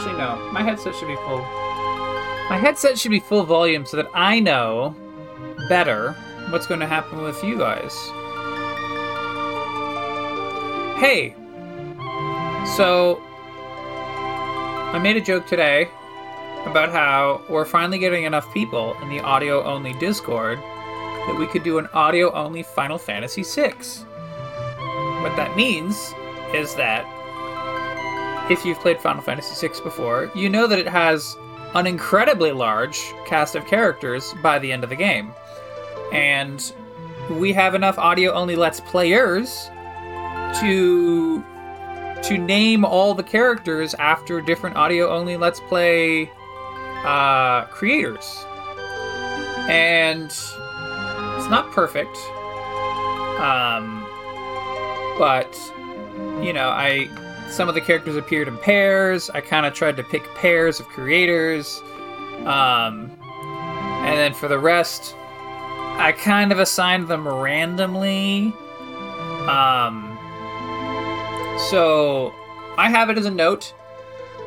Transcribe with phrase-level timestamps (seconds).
[0.00, 0.50] Actually, no.
[0.50, 1.42] My headset should be full.
[2.48, 4.96] My headset should be full volume so that I know
[5.68, 6.12] better
[6.48, 7.92] what's going to happen with you guys.
[10.98, 11.34] Hey!
[12.78, 13.20] So,
[14.94, 15.90] I made a joke today
[16.64, 21.62] about how we're finally getting enough people in the audio only Discord that we could
[21.62, 23.74] do an audio only Final Fantasy VI.
[25.20, 26.14] What that means
[26.54, 27.04] is that
[28.50, 31.36] if you've played Final Fantasy VI before, you know that it has
[31.74, 35.32] an incredibly large cast of characters by the end of the game.
[36.12, 36.72] And
[37.30, 39.70] we have enough audio only Let's Players
[40.60, 41.44] to
[42.24, 46.30] to name all the characters after different audio only Let's Play
[47.04, 48.44] uh, creators.
[49.68, 52.16] And it's not perfect.
[53.38, 54.04] Um,
[55.18, 55.56] but
[56.42, 57.08] you know, I
[57.50, 59.28] some of the characters appeared in pairs.
[59.30, 61.82] I kind of tried to pick pairs of creators.
[62.46, 63.10] Um,
[64.02, 68.54] and then for the rest, I kind of assigned them randomly.
[69.48, 70.16] Um,
[71.68, 72.32] so
[72.78, 73.74] I have it as a note.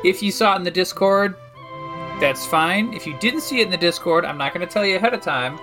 [0.02, 1.36] If you saw it in the Discord,
[2.20, 2.92] that's fine.
[2.94, 5.14] If you didn't see it in the Discord, I'm not going to tell you ahead
[5.14, 5.58] of time.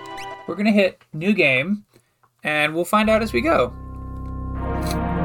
[0.46, 1.84] We're going to hit new game,
[2.44, 3.72] and we'll find out as we go.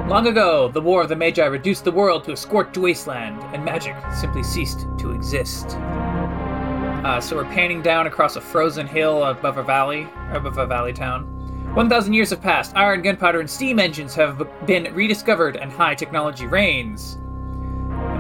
[0.08, 3.66] Long ago, the War of the Magi reduced the world to a scorched wasteland, and
[3.66, 5.76] magic simply ceased to exist.
[5.76, 10.94] Uh, so we're panning down across a frozen hill above a valley, above a valley
[10.94, 11.26] town.
[11.74, 12.74] 1,000 years have passed.
[12.78, 17.18] Iron, gunpowder, and steam engines have been rediscovered, and high technology reigns.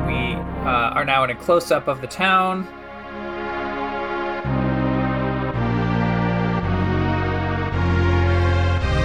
[0.05, 0.35] We
[0.65, 2.67] uh, are now in a close up of the town.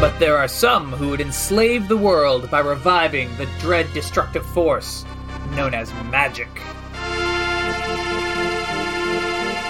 [0.03, 5.05] But there are some who would enslave the world by reviving the dread destructive force
[5.55, 6.49] known as magic.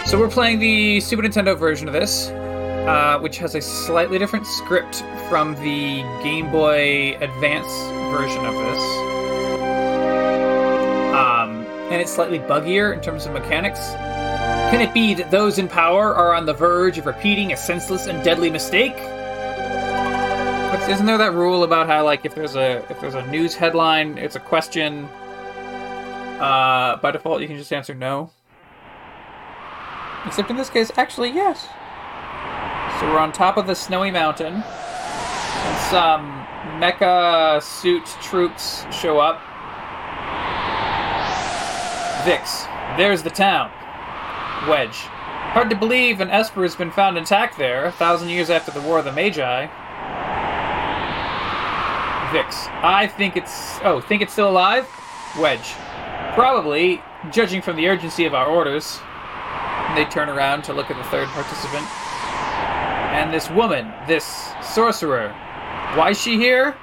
[0.07, 4.47] So we're playing the Super Nintendo version of this, uh, which has a slightly different
[4.47, 7.71] script from the Game Boy Advance
[8.11, 8.83] version of this.
[11.15, 13.81] Um, and it's slightly buggier in terms of mechanics.
[14.71, 18.07] Can it be that those in power are on the verge of repeating a senseless
[18.07, 18.97] and deadly mistake?
[20.73, 24.19] Isn't there that rule about how, like, if there's a if there's a news headline,
[24.19, 25.05] it's a question.
[26.39, 28.31] Uh, by default, you can just answer no.
[30.27, 31.69] Except in this case, actually, yes.
[32.99, 36.47] So we're on top of the snowy mountain, and some
[36.81, 39.41] mecha suit troops show up.
[42.25, 42.67] Vicks,
[42.97, 43.71] there's the town.
[44.69, 44.97] Wedge.
[45.53, 48.81] Hard to believe an Esper has been found intact there, a thousand years after the
[48.81, 49.69] War of the Magi.
[52.33, 52.67] Vicks.
[52.83, 53.79] I think it's.
[53.83, 54.89] Oh, think it's still alive?
[55.39, 55.75] Wedge.
[56.35, 59.01] Probably, judging from the urgency of our orders.
[59.89, 61.87] And they turn around to look at the third participant.
[63.13, 65.29] And this woman, this sorcerer.
[65.95, 66.75] Why is she here?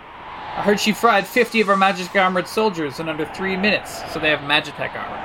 [0.55, 4.19] I heard she fried 50 of our magic armored soldiers in under three minutes, so
[4.19, 5.15] they have Magitech armor.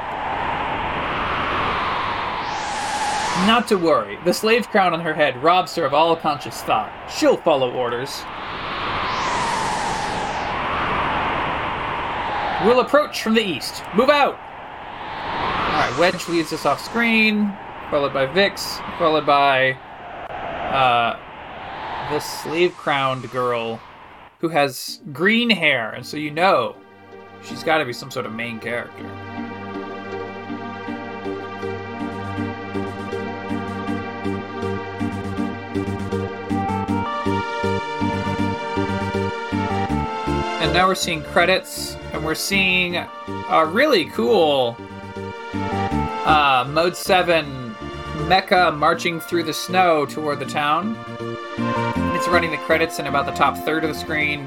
[3.47, 6.93] Not to worry, the slave crown on her head robs her of all conscious thought.
[7.11, 8.23] She'll follow orders.
[12.63, 13.83] We'll approach from the east.
[13.95, 14.39] Move out!
[15.75, 17.53] Alright, Wedge leads us off screen,
[17.91, 21.19] followed by Vicks, followed by uh,
[22.11, 23.81] the slave crowned girl
[24.39, 26.77] who has green hair, and so you know
[27.43, 29.05] she's got to be some sort of main character.
[40.75, 44.77] Now we're seeing credits, and we're seeing a really cool
[45.15, 47.47] uh, Mode 7
[48.27, 50.99] mecha marching through the snow toward the town.
[52.17, 54.47] It's running the credits in about the top third of the screen,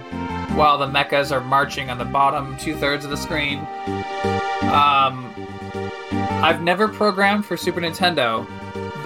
[0.58, 3.60] while the mechas are marching on the bottom two thirds of the screen.
[4.64, 5.34] Um,
[6.44, 8.46] I've never programmed for Super Nintendo,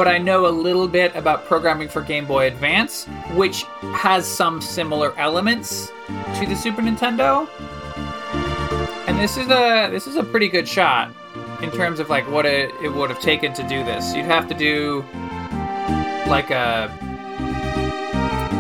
[0.02, 3.06] but I know a little bit about programming for Game Boy Advance,
[3.36, 5.92] which has some similar elements
[6.40, 7.48] to the Super Nintendo.
[9.08, 11.12] And this is a this is a pretty good shot
[11.62, 14.16] in terms of like what it, it would have taken to do this.
[14.16, 15.06] You'd have to do
[16.28, 16.90] like a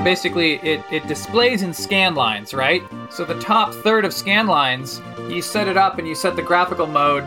[0.04, 2.84] basically it, it displays in scan lines, right?
[3.10, 6.44] So the top third of scan lines, you set it up and you set the
[6.44, 7.24] graphical mode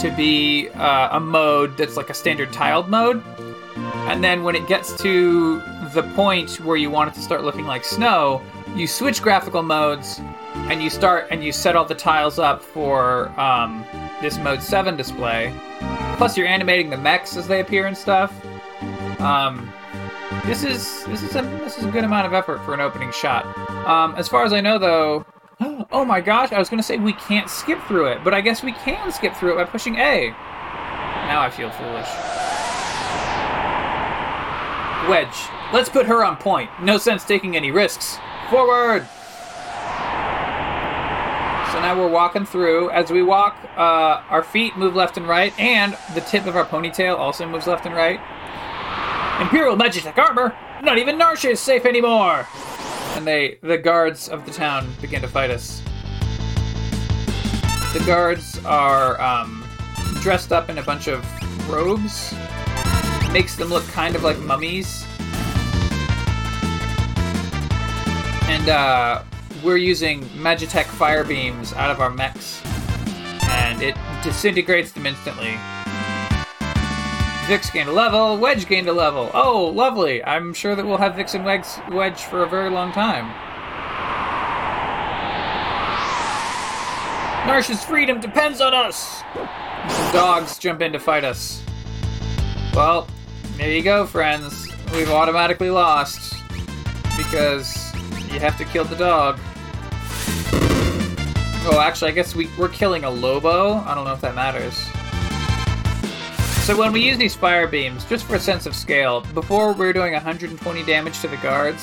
[0.00, 3.22] to be uh, a mode that's like a standard tiled mode.
[4.10, 5.60] And then when it gets to
[5.94, 8.42] the point where you want it to start looking like snow,
[8.74, 10.20] you switch graphical modes
[10.68, 13.84] and you start and you set all the tiles up for um,
[14.20, 15.54] this mode 7 display.
[16.16, 18.34] Plus, you're animating the mechs as they appear and stuff.
[19.20, 19.72] Um,
[20.44, 23.12] this is this is a this is a good amount of effort for an opening
[23.12, 23.46] shot.
[23.86, 25.24] Um, as far as I know, though,
[25.92, 28.64] oh my gosh, I was gonna say we can't skip through it, but I guess
[28.64, 30.30] we can skip through it by pushing A.
[31.28, 32.08] Now I feel foolish.
[35.10, 36.70] Wedge, let's put her on point.
[36.80, 38.16] No sense taking any risks.
[38.48, 39.00] Forward.
[41.72, 42.90] So now we're walking through.
[42.90, 46.64] As we walk, uh, our feet move left and right, and the tip of our
[46.64, 48.20] ponytail also moves left and right.
[49.42, 50.56] Imperial Magitech armor!
[50.80, 52.46] Not even Narshe is safe anymore!
[53.16, 55.82] And they, the guards of the town begin to fight us.
[57.94, 59.66] The guards are um,
[60.20, 61.26] dressed up in a bunch of
[61.68, 62.32] robes.
[63.32, 65.06] Makes them look kind of like mummies.
[68.48, 69.22] And uh,
[69.62, 72.60] we're using Magitech fire beams out of our mechs.
[73.44, 75.56] And it disintegrates them instantly.
[77.46, 79.30] Vicks gained a level, Wedge gained a level.
[79.34, 80.22] Oh, lovely.
[80.24, 83.26] I'm sure that we'll have Vicks and Wedge, Wedge for a very long time.
[87.48, 89.22] Narshe's freedom depends on us!
[90.12, 91.62] Dogs jump in to fight us.
[92.74, 93.08] Well,
[93.60, 94.68] there you go, friends.
[94.94, 96.34] We've automatically lost.
[97.16, 97.94] Because
[98.32, 99.38] you have to kill the dog.
[101.66, 103.74] Oh, actually, I guess we, we're killing a Lobo.
[103.74, 104.74] I don't know if that matters.
[106.64, 109.84] So when we use these fire beams, just for a sense of scale, before we
[109.84, 111.82] were doing 120 damage to the guards.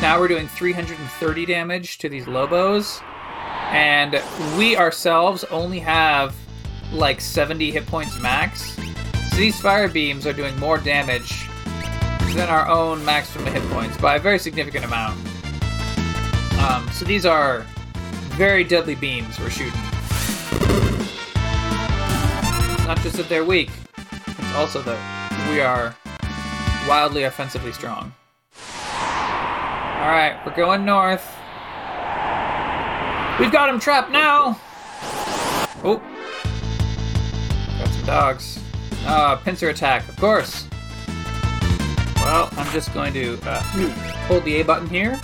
[0.00, 3.00] Now we're doing 330 damage to these Lobos.
[3.70, 4.22] And
[4.56, 6.34] we ourselves only have
[6.90, 8.78] like 70 hit points max.
[9.36, 11.48] These fire beams are doing more damage
[12.34, 15.18] than our own maximum hit points by a very significant amount.
[16.60, 17.66] Um, so these are
[18.36, 19.72] very deadly beams we're shooting.
[22.86, 23.70] Not just that they're weak,
[24.26, 25.96] it's also that we are
[26.86, 28.12] wildly offensively strong.
[30.02, 31.26] Alright, we're going north.
[33.40, 34.60] We've got him trapped now!
[35.82, 36.00] Oh.
[37.78, 38.61] Got some dogs.
[39.04, 40.66] Ah, pincer attack, of course.
[42.16, 43.60] Well, I'm just going to uh,
[44.28, 45.20] hold the A button here.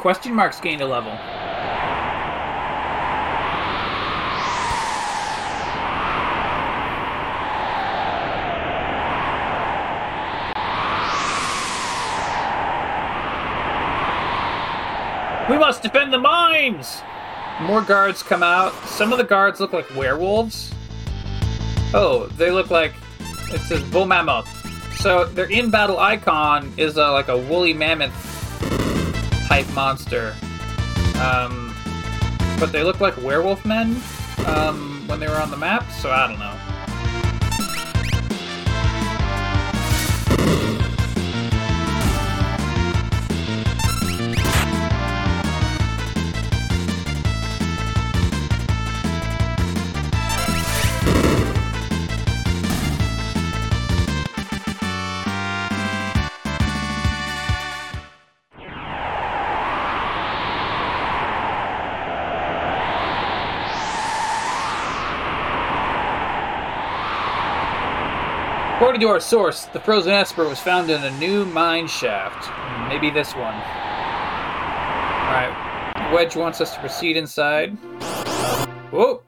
[0.00, 1.12] Question marks gained a level.
[15.50, 17.02] We must defend the mines!
[17.60, 18.72] More guards come out.
[18.86, 20.72] Some of the guards look like werewolves.
[21.92, 22.94] Oh, they look like
[23.50, 24.48] it says bull mammoth.
[24.96, 28.29] So their in-battle icon is uh, like a woolly mammoth
[29.62, 30.34] type monster.
[31.20, 31.74] Um,
[32.58, 34.00] but they look like werewolf men
[34.46, 36.59] um, when they were on the map, so I don't know.
[69.00, 72.50] According to our source, the frozen Esper was found in a new mine shaft.
[72.86, 73.54] Maybe this one.
[75.24, 76.12] Alright.
[76.12, 77.70] Wedge wants us to proceed inside.
[78.90, 79.22] Whoa!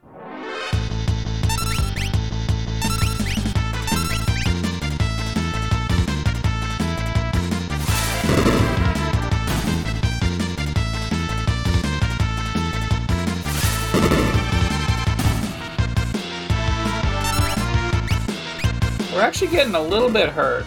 [19.32, 20.66] Actually getting a little bit hurt.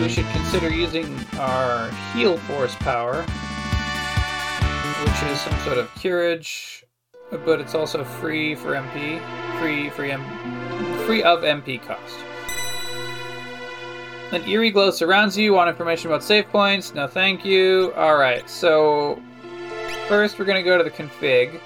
[0.00, 3.22] We should consider using our heal force power,
[5.02, 6.86] which is some sort of curage,
[7.30, 9.20] but it's also free for MP,
[9.60, 10.24] free free M,
[11.04, 12.16] free of MP cost.
[14.32, 15.52] An eerie glow surrounds you.
[15.52, 16.94] Want information about save points?
[16.94, 17.92] No, thank you.
[17.94, 19.20] All right, so
[20.08, 21.60] first we're gonna go to the config.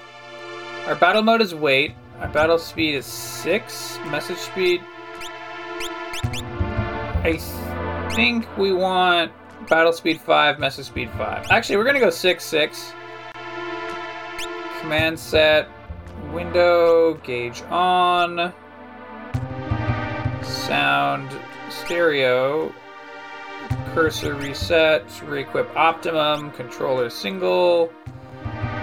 [0.87, 1.95] Our battle mode is wait.
[2.19, 3.97] Our battle speed is 6.
[4.07, 4.81] Message speed.
[6.23, 7.39] I
[8.15, 9.31] think we want
[9.69, 11.47] battle speed 5, message speed 5.
[11.51, 12.93] Actually, we're going to go 6 6.
[14.81, 15.69] Command set.
[16.31, 17.13] Window.
[17.23, 18.53] Gauge on.
[20.41, 21.29] Sound.
[21.69, 22.73] Stereo
[23.93, 27.91] cursor reset, reequip optimum, controller single,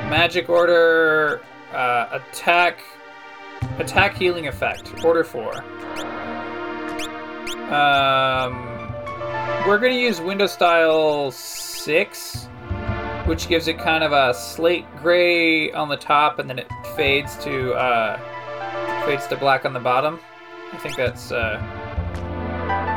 [0.08, 1.42] magic order,
[1.72, 2.80] uh, attack,
[3.78, 5.52] attack healing effect, order four.
[7.70, 8.54] Um,
[9.66, 12.46] we're gonna use window style six,
[13.26, 17.36] which gives it kind of a slate gray on the top, and then it fades
[17.44, 18.18] to uh,
[19.06, 20.18] fades to black on the bottom.
[20.72, 21.30] I think that's.
[21.32, 21.58] Uh,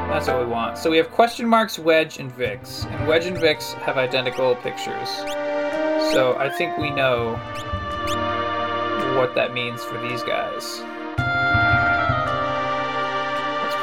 [0.09, 0.77] that's what we want.
[0.77, 2.85] So we have question marks, Wedge, and Vicks.
[2.85, 5.09] And Wedge and Vicks have identical pictures.
[6.13, 7.35] So I think we know
[9.17, 10.81] what that means for these guys.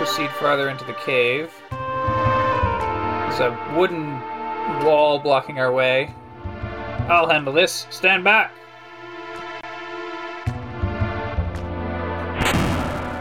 [0.01, 1.53] Proceed farther into the cave.
[1.69, 4.19] There's a wooden
[4.83, 6.15] wall blocking our way.
[7.11, 7.87] I'll handle this.
[7.91, 8.51] Stand back!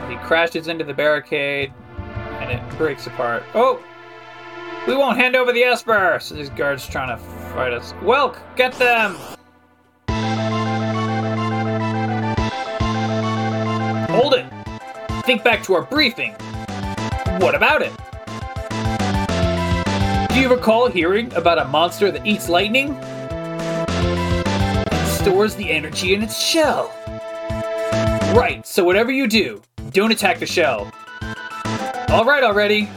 [0.09, 1.74] He crashes into the barricade,
[2.39, 3.43] and it breaks apart.
[3.53, 3.83] Oh!
[4.88, 6.17] We won't hand over the Esper!
[6.21, 7.17] So these guards trying to
[7.53, 7.91] fight us.
[8.01, 9.15] Whelk, get them!
[14.07, 14.45] Hold it!
[15.25, 16.38] Think back to our briefing.
[17.39, 17.93] What about it?
[20.34, 22.96] Do you recall hearing about a monster that eats lightning?
[24.91, 26.93] And stores the energy in its shell.
[28.36, 30.91] Right, so whatever you do, don't attack the shell.
[32.10, 32.89] All right already.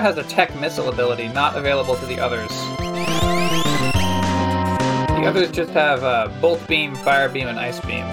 [0.00, 2.48] Has a tech missile ability not available to the others.
[5.08, 8.06] The others just have uh, bolt beam, fire beam, and ice beam.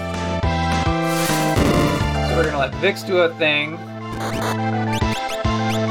[2.28, 3.78] So we're gonna let Vicks do a thing.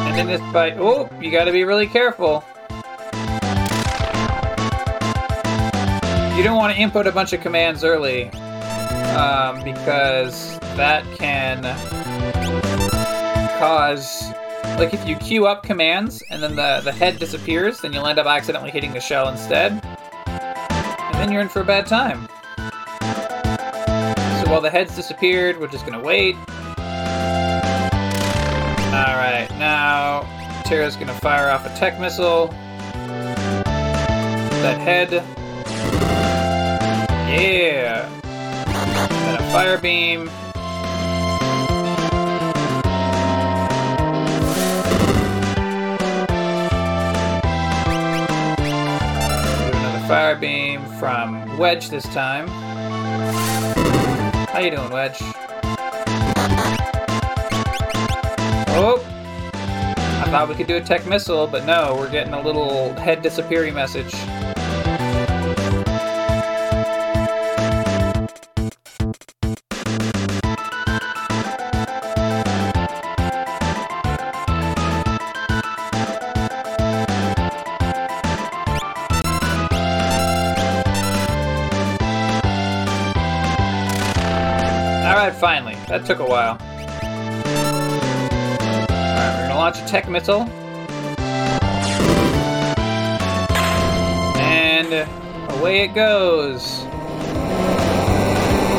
[0.07, 2.43] And in this fight, oh, you gotta be really careful.
[6.37, 8.29] You don't want to input a bunch of commands early,
[9.17, 11.63] um, because that can
[13.59, 14.31] cause,
[14.77, 18.19] like, if you queue up commands and then the, the head disappears, then you'll end
[18.19, 19.71] up accidentally hitting the shell instead.
[20.27, 22.27] And then you're in for a bad time.
[24.43, 26.35] So while the head's disappeared, we're just gonna wait.
[28.93, 30.21] Alright, now
[30.63, 32.47] Terra's gonna fire off a tech missile.
[34.61, 35.11] That head.
[37.27, 38.07] Yeah!
[38.65, 40.29] Then a fire beam.
[50.07, 52.47] Fire beam from Wedge this time.
[54.47, 55.17] How you doing, Wedge?
[58.69, 59.03] Oh!
[59.53, 63.21] I thought we could do a tech missile, but no, we're getting a little head
[63.21, 64.13] disappearing message.
[85.37, 85.75] Finally.
[85.87, 86.57] That took a while.
[88.89, 90.41] Alright, we're gonna launch a tech missile.
[94.39, 95.07] And
[95.59, 96.83] away it goes.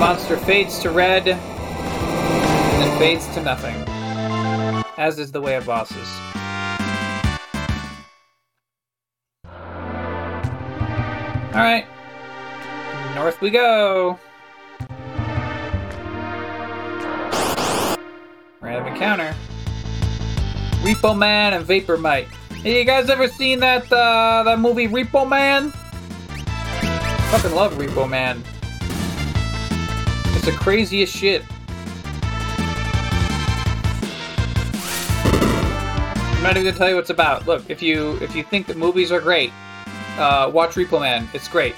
[0.01, 3.75] Monster fades to red, and fades to nothing.
[4.97, 6.09] As is the way of bosses.
[11.55, 11.87] Alright.
[13.15, 14.19] North we go.
[18.89, 19.35] Encounter.
[20.81, 22.27] Repo Man and Vaporite.
[22.63, 25.71] Hey, you guys ever seen that uh, that movie Repo Man?
[27.31, 28.43] Fucking love Repo Man.
[30.35, 31.45] It's the craziest shit.
[36.37, 37.47] I'm not even gonna tell you what it's about.
[37.47, 39.53] Look, if you if you think that movies are great,
[40.17, 41.29] uh, watch Repo Man.
[41.35, 41.75] It's great.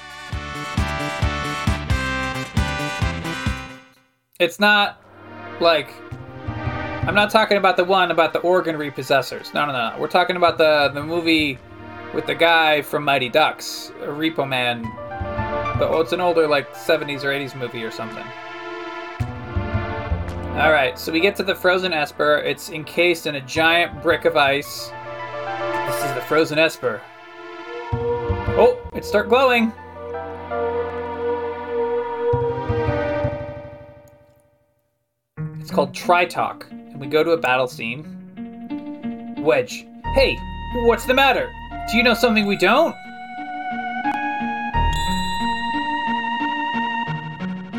[4.39, 5.01] It's not
[5.59, 5.93] like
[7.03, 9.53] I'm not talking about the one about the organ repossessors.
[9.53, 9.95] No, no, no.
[9.99, 11.57] We're talking about the the movie
[12.13, 14.83] with the guy from Mighty Ducks, Repo Man,
[15.79, 18.25] but well, it's an older like 70s or 80s movie or something.
[20.57, 22.37] All right, so we get to the frozen Esper.
[22.37, 24.89] It's encased in a giant brick of ice.
[25.87, 27.01] This is the frozen Esper.
[27.93, 29.73] Oh, it start glowing.
[35.59, 38.05] It's called Tritoch, and we go to a battle scene.
[39.39, 40.37] Wedge, hey,
[40.85, 41.51] what's the matter?
[41.89, 42.95] Do you know something we don't?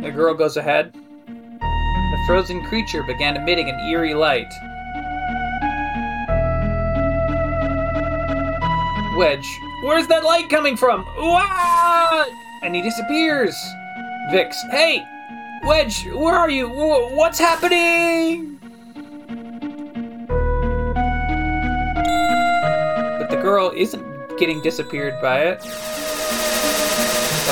[0.03, 0.93] The girl goes ahead.
[0.93, 4.53] The frozen creature began emitting an eerie light.
[9.17, 9.47] Wedge,
[9.85, 11.07] where's that light coming from?
[11.17, 12.25] Wah!
[12.65, 13.57] And he disappears.
[14.33, 15.07] Vix, hey!
[15.63, 16.69] Wedge, where are you?
[16.69, 18.62] What's happening?
[23.53, 25.61] Girl isn't getting disappeared by it.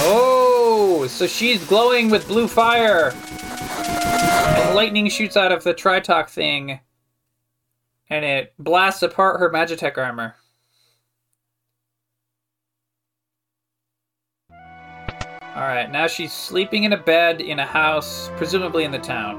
[0.02, 3.12] Oh, so she's glowing with blue fire.
[3.12, 6.80] And lightning shoots out of the Tritoch thing.
[8.09, 10.37] And it blasts apart her Magitech armor.
[15.54, 19.38] Alright, now she's sleeping in a bed in a house, presumably in the town.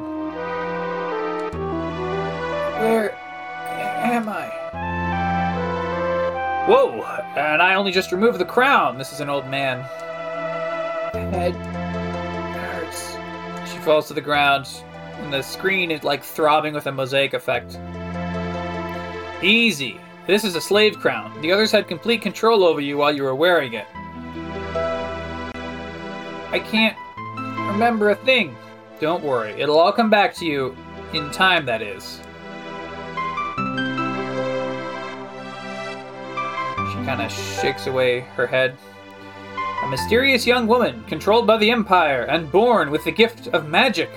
[2.77, 4.60] Where am I?
[6.67, 7.01] Whoa!
[7.35, 8.97] And I only just removed the crown.
[8.97, 9.81] This is an old man.
[11.13, 11.55] Head
[12.55, 13.17] hurts.
[13.71, 14.67] She falls to the ground,
[15.19, 17.79] and the screen is like throbbing with a mosaic effect.
[19.43, 19.99] Easy.
[20.27, 21.41] This is a slave crown.
[21.41, 23.87] The others had complete control over you while you were wearing it.
[26.51, 26.95] I can't
[27.71, 28.55] remember a thing.
[28.99, 30.77] Don't worry, it'll all come back to you
[31.13, 32.21] in time, that is.
[37.05, 38.77] Kind of shakes away her head.
[39.83, 44.09] A mysterious young woman, controlled by the Empire and born with the gift of magic.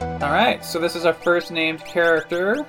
[0.00, 2.64] Alright, so this is our first named character.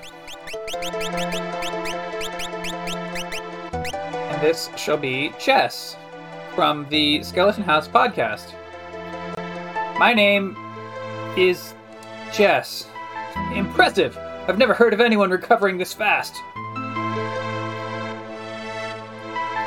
[4.12, 5.96] And this shall be Chess
[6.54, 8.52] from the Skeleton House podcast.
[9.98, 10.56] My name
[11.36, 11.74] is
[12.32, 12.86] Jess.
[13.54, 14.16] Impressive!
[14.48, 16.34] I've never heard of anyone recovering this fast.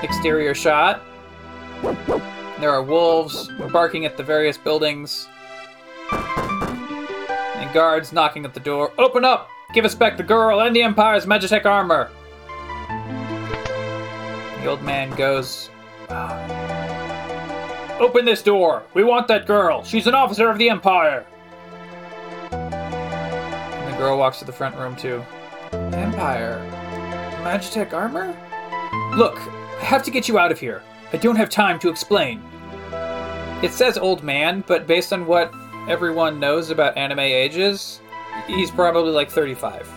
[0.03, 1.01] Exterior shot.
[2.59, 5.27] There are wolves barking at the various buildings.
[6.11, 8.91] And guards knocking at the door.
[8.97, 9.49] Open up!
[9.73, 12.09] Give us back the girl and the Empire's Magitech armor!
[14.61, 15.69] The old man goes.
[16.09, 17.97] Ah.
[17.99, 18.83] Open this door!
[18.93, 19.83] We want that girl!
[19.83, 21.25] She's an officer of the Empire!
[22.51, 25.23] And the girl walks to the front room, too.
[25.71, 26.59] Empire?
[27.43, 28.35] Magitech armor?
[29.15, 29.37] Look,
[29.79, 30.81] I have to get you out of here.
[31.13, 32.43] I don't have time to explain.
[33.63, 35.53] It says old man, but based on what
[35.87, 37.99] everyone knows about anime ages,
[38.47, 39.89] he's probably like 35.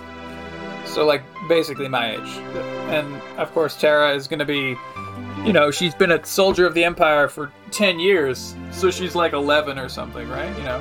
[0.85, 2.37] So, like, basically my age.
[2.91, 4.77] And, of course, Terra is gonna be
[5.45, 9.33] you know, she's been a soldier of the Empire for 10 years, so she's like
[9.33, 10.57] 11 or something, right?
[10.57, 10.79] You know?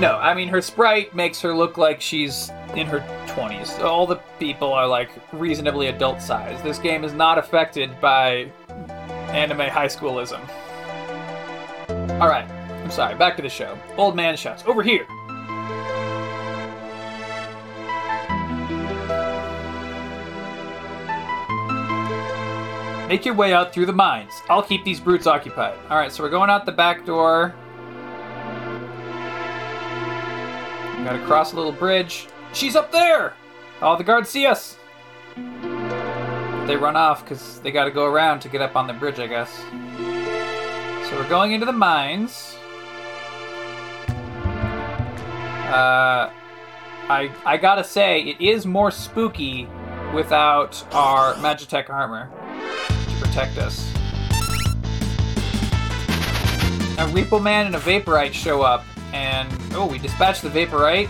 [0.00, 3.82] No, I mean, her sprite makes her look like she's in her 20s.
[3.82, 6.62] All the people are like reasonably adult sized.
[6.64, 8.50] This game is not affected by
[9.28, 10.40] anime high schoolism.
[11.90, 13.78] Alright, I'm sorry, back to the show.
[13.96, 15.06] Old man shouts, Over here!
[23.08, 24.32] Make your way out through the mines.
[24.48, 25.78] I'll keep these brutes occupied.
[25.90, 27.54] Alright, so we're going out the back door.
[30.96, 32.28] We gotta cross a little bridge.
[32.52, 33.34] She's up there!
[33.80, 34.76] All the guards see us!
[35.36, 39.26] They run off because they gotta go around to get up on the bridge, I
[39.26, 39.50] guess.
[41.08, 42.56] So we're going into the mines.
[45.68, 46.30] Uh,
[47.08, 49.66] I I gotta say, it is more spooky
[50.14, 52.30] without our Magitech armor
[53.08, 53.90] to protect us.
[56.98, 61.08] A Repo Man and a Vaporite show up, and oh, we dispatch the Vaporite.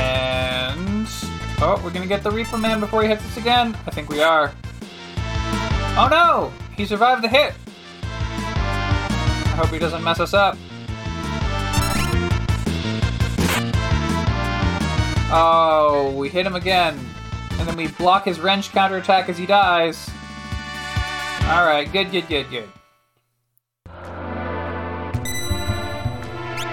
[0.00, 1.06] And
[1.60, 3.76] oh, we're gonna get the Repo Man before he hits us again.
[3.86, 4.52] I think we are.
[5.96, 6.52] Oh no!
[6.76, 7.54] He survived the hit.
[8.02, 10.56] I hope he doesn't mess us up.
[15.32, 16.98] Oh, we hit him again.
[17.52, 20.10] And then we block his wrench counterattack as he dies.
[21.42, 22.68] Alright, good, good, good, good.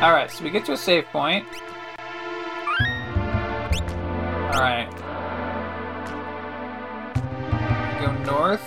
[0.02, 1.46] Alright, so we get to a save point.
[4.48, 4.90] Alright.
[8.00, 8.64] Go north.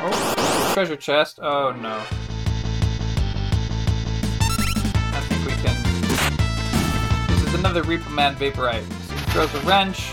[0.00, 1.38] Oh, treasure chest.
[1.42, 2.02] Oh no.
[5.14, 5.76] I think we can.
[7.28, 8.84] This is another Repo Man Vaporite.
[9.08, 10.12] So he throws a wrench.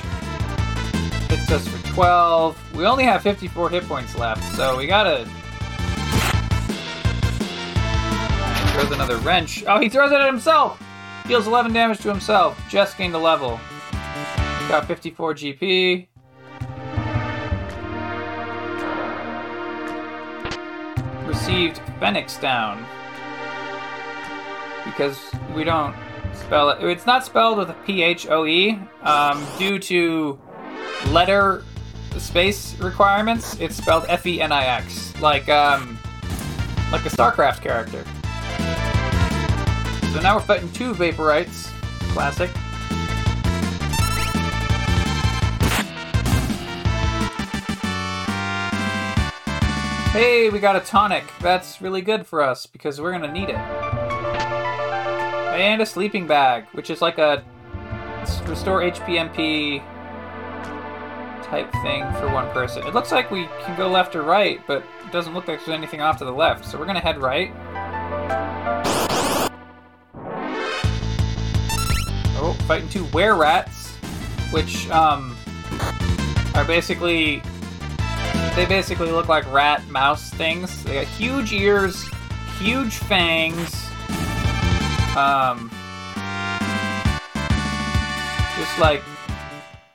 [1.30, 2.76] Hits us for 12.
[2.76, 5.28] We only have 54 hit points left, so we gotta.
[8.74, 9.64] Throws another wrench.
[9.68, 10.82] Oh, he throws it at himself!
[11.28, 12.60] Deals 11 damage to himself.
[12.70, 13.60] Just gained a level.
[14.70, 16.08] Got 54 GP.
[21.26, 22.86] Received Phoenix down.
[24.86, 25.20] Because
[25.56, 25.96] we don't
[26.34, 26.84] spell it.
[26.84, 28.80] It's not spelled with a P H O E.
[29.02, 30.40] Um, due to
[31.08, 31.64] letter
[32.18, 35.20] space requirements, it's spelled F E N I X.
[35.20, 35.98] Like, um,
[36.92, 38.04] like a StarCraft character.
[40.14, 41.72] So now we're fighting two Vaporites.
[42.14, 42.50] Classic.
[50.12, 51.24] Hey, we got a tonic.
[51.40, 53.56] That's really good for us because we're gonna need it.
[55.56, 57.44] And a sleeping bag, which is like a
[58.48, 59.84] restore HPMP
[61.44, 62.88] type thing for one person.
[62.88, 65.78] It looks like we can go left or right, but it doesn't look like there's
[65.78, 66.66] anything off to the left.
[66.66, 67.52] So we're gonna head right.
[72.42, 73.92] Oh, fighting two were rats,
[74.50, 75.38] which um
[76.56, 77.44] are basically
[78.56, 80.84] they basically look like rat mouse things.
[80.84, 82.06] They got huge ears,
[82.60, 83.90] huge fangs.
[85.16, 85.72] Um,
[88.58, 89.02] just like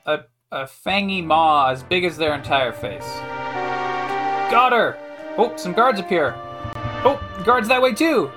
[0.07, 0.21] a
[0.51, 3.07] a fangy maw as big as their entire face.
[4.51, 4.97] Got her!
[5.37, 6.35] Oh, some guards appear.
[7.05, 8.31] Oh, guards that way too.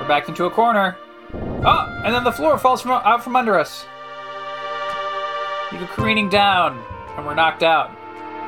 [0.00, 0.96] We're backed into a corner.
[1.34, 3.84] Oh, and then the floor falls from out from under us.
[5.70, 6.82] We go careening down,
[7.16, 7.90] and we're knocked out.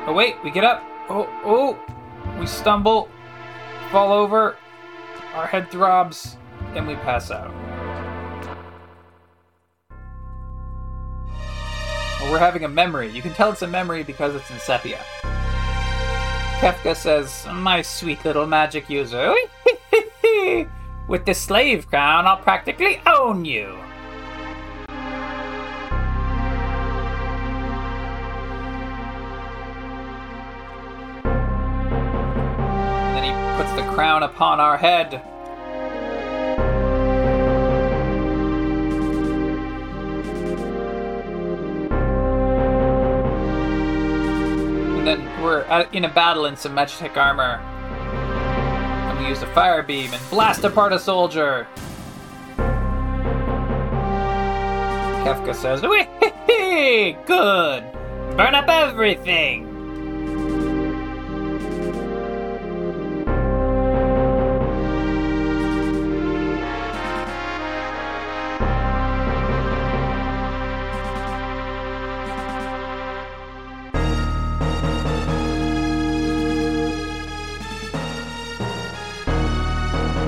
[0.05, 0.83] Oh wait, we get up.
[1.09, 1.79] Oh, oh!
[2.37, 3.07] We stumble,
[3.89, 4.57] fall over,
[5.33, 6.35] our head throbs,
[6.75, 7.51] and we pass out.
[12.19, 13.09] Well, we're having a memory.
[13.11, 14.99] You can tell it's a memory because it's in sepia.
[16.59, 19.33] Kefka says, My sweet little magic user,
[21.07, 23.82] with this slave crown, I'll practically own you.
[34.03, 35.13] Crown upon our head.
[44.97, 47.61] And then we're uh, in a battle in some magic armor.
[47.61, 51.65] And we use a fire beam and blast apart a soldier.
[55.23, 57.83] Kefka says, Wee Good!
[58.35, 59.72] Burn up everything!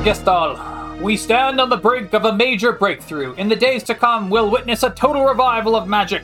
[0.05, 3.33] Gestahl, we stand on the brink of a major breakthrough.
[3.37, 6.21] In the days to come, we'll witness a total revival of magic.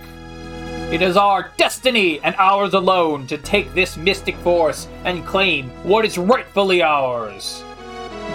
[0.91, 6.05] It is our destiny and ours alone to take this mystic force and claim what
[6.05, 7.63] is rightfully ours.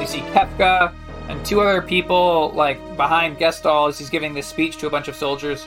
[0.00, 0.92] We see Kefka
[1.28, 5.06] and two other people, like behind Gestahl, as he's giving this speech to a bunch
[5.06, 5.64] of soldiers.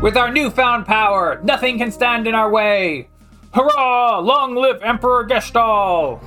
[0.00, 3.08] With our newfound power, nothing can stand in our way.
[3.52, 4.20] Hurrah!
[4.20, 6.20] Long live Emperor Gestahl!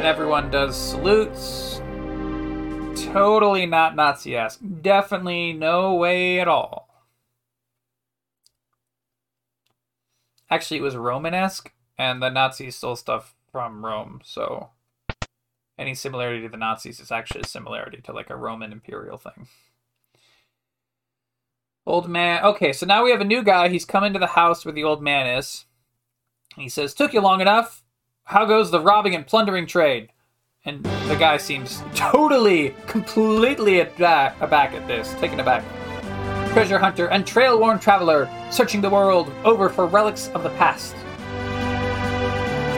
[0.00, 1.76] And everyone does salutes.
[3.12, 4.58] Totally not Nazi esque.
[4.80, 6.88] Definitely no way at all.
[10.48, 14.70] Actually, it was Roman esque, and the Nazis stole stuff from Rome, so
[15.78, 19.48] any similarity to the Nazis is actually a similarity to like a Roman imperial thing.
[21.84, 22.42] Old man.
[22.42, 23.68] Okay, so now we have a new guy.
[23.68, 25.66] He's come into the house where the old man is.
[26.56, 27.84] He says, Took you long enough
[28.30, 30.08] how goes the robbing and plundering trade?
[30.64, 35.64] And the guy seems totally, completely aback, aback at this, taken aback.
[36.52, 40.94] Treasure hunter and trail worn traveler, searching the world over for relics of the past.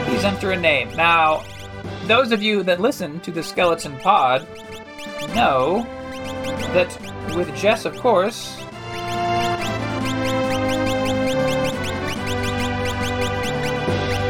[0.06, 0.88] Please enter a name.
[0.96, 1.44] Now,
[2.06, 4.48] those of you that listen to the Skeleton Pod
[5.34, 5.82] know
[6.72, 6.98] that
[7.36, 8.56] with Jess, of course,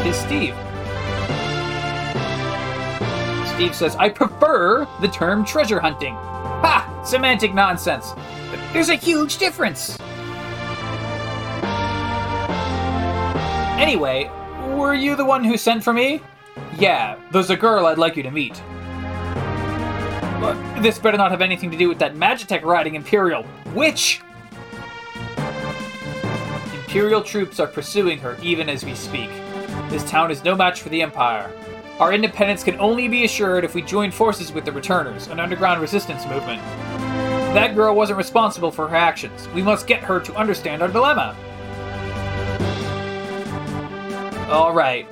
[0.05, 0.57] is Steve.
[3.63, 6.15] Steve says, I prefer the term treasure hunting.
[6.15, 7.03] Ha!
[7.05, 8.13] Semantic nonsense.
[8.73, 9.97] There's a huge difference.
[13.81, 14.29] Anyway,
[14.77, 16.21] were you the one who sent for me?
[16.77, 18.61] Yeah, there's a girl I'd like you to meet.
[20.83, 23.47] This better not have anything to do with that Magitech riding Imperial
[23.77, 24.23] witch!
[26.75, 29.31] Imperial troops are pursuing her even as we speak.
[29.89, 31.49] This town is no match for the Empire.
[32.03, 35.81] Our independence can only be assured if we join forces with the Returners, an underground
[35.81, 36.61] resistance movement.
[37.55, 39.47] That girl wasn't responsible for her actions.
[39.55, 41.37] We must get her to understand our dilemma.
[44.51, 45.07] Alright.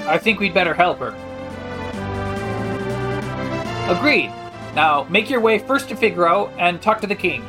[0.00, 1.14] I think we'd better help her.
[3.88, 4.30] Agreed.
[4.74, 7.42] Now, make your way first to Figaro and talk to the king.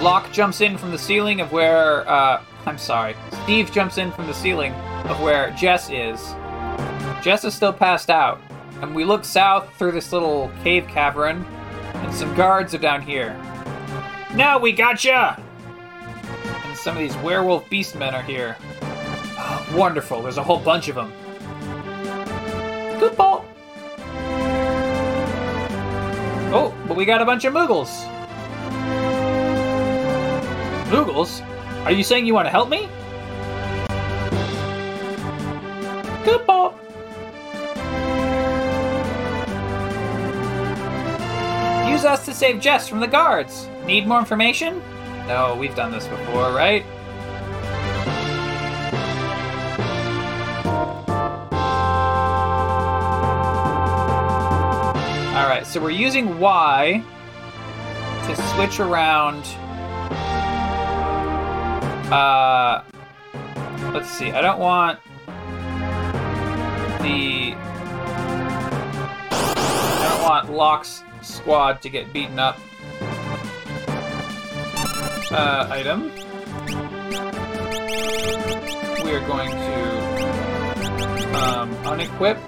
[0.00, 3.16] Locke jumps in from the ceiling of where, uh, I'm sorry.
[3.42, 4.72] Steve jumps in from the ceiling
[5.06, 6.34] of where Jess is.
[7.20, 8.40] Jess is still passed out,
[8.80, 11.44] and we look south through this little cave cavern,
[11.94, 13.36] and some guards are down here.
[14.36, 15.42] Now we gotcha!
[16.64, 18.56] And some of these werewolf beastmen are here.
[19.76, 21.12] Wonderful, there's a whole bunch of them.
[23.00, 23.44] Good ball!
[26.50, 28.17] Oh, but we got a bunch of Moogles.
[30.88, 31.44] Moogles?
[31.84, 32.88] Are you saying you want to help me?
[36.24, 36.44] Good.
[41.98, 43.68] Use us to save Jess from the guards.
[43.84, 44.80] Need more information?
[45.26, 46.84] No, we've done this before, right?
[55.34, 57.02] Alright, so we're using Y
[58.26, 59.42] to switch around.
[62.10, 62.82] Uh,
[63.92, 64.30] let's see.
[64.30, 64.98] I don't want
[67.02, 67.54] the.
[69.30, 72.58] I don't want Locke's squad to get beaten up.
[75.30, 76.10] Uh, item.
[79.04, 79.98] We are going to
[81.44, 82.40] um, unequip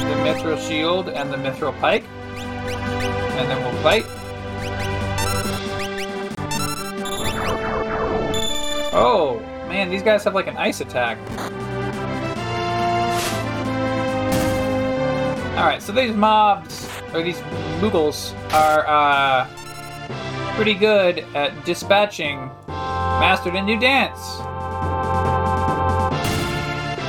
[0.00, 4.06] the mithril shield and the mithril pike, and then we'll fight.
[8.98, 11.18] Oh man, these guys have like an ice attack.
[15.54, 17.36] Alright, so these mobs, or these
[17.78, 19.46] Moogles, are uh,
[20.54, 24.40] pretty good at dispatching Master the New Dance.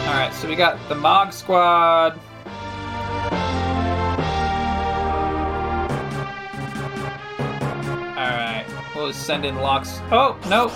[0.09, 2.19] Alright, so we got the Mog Squad.
[8.17, 10.01] Alright, we'll just send in Locks.
[10.11, 10.69] Oh, no!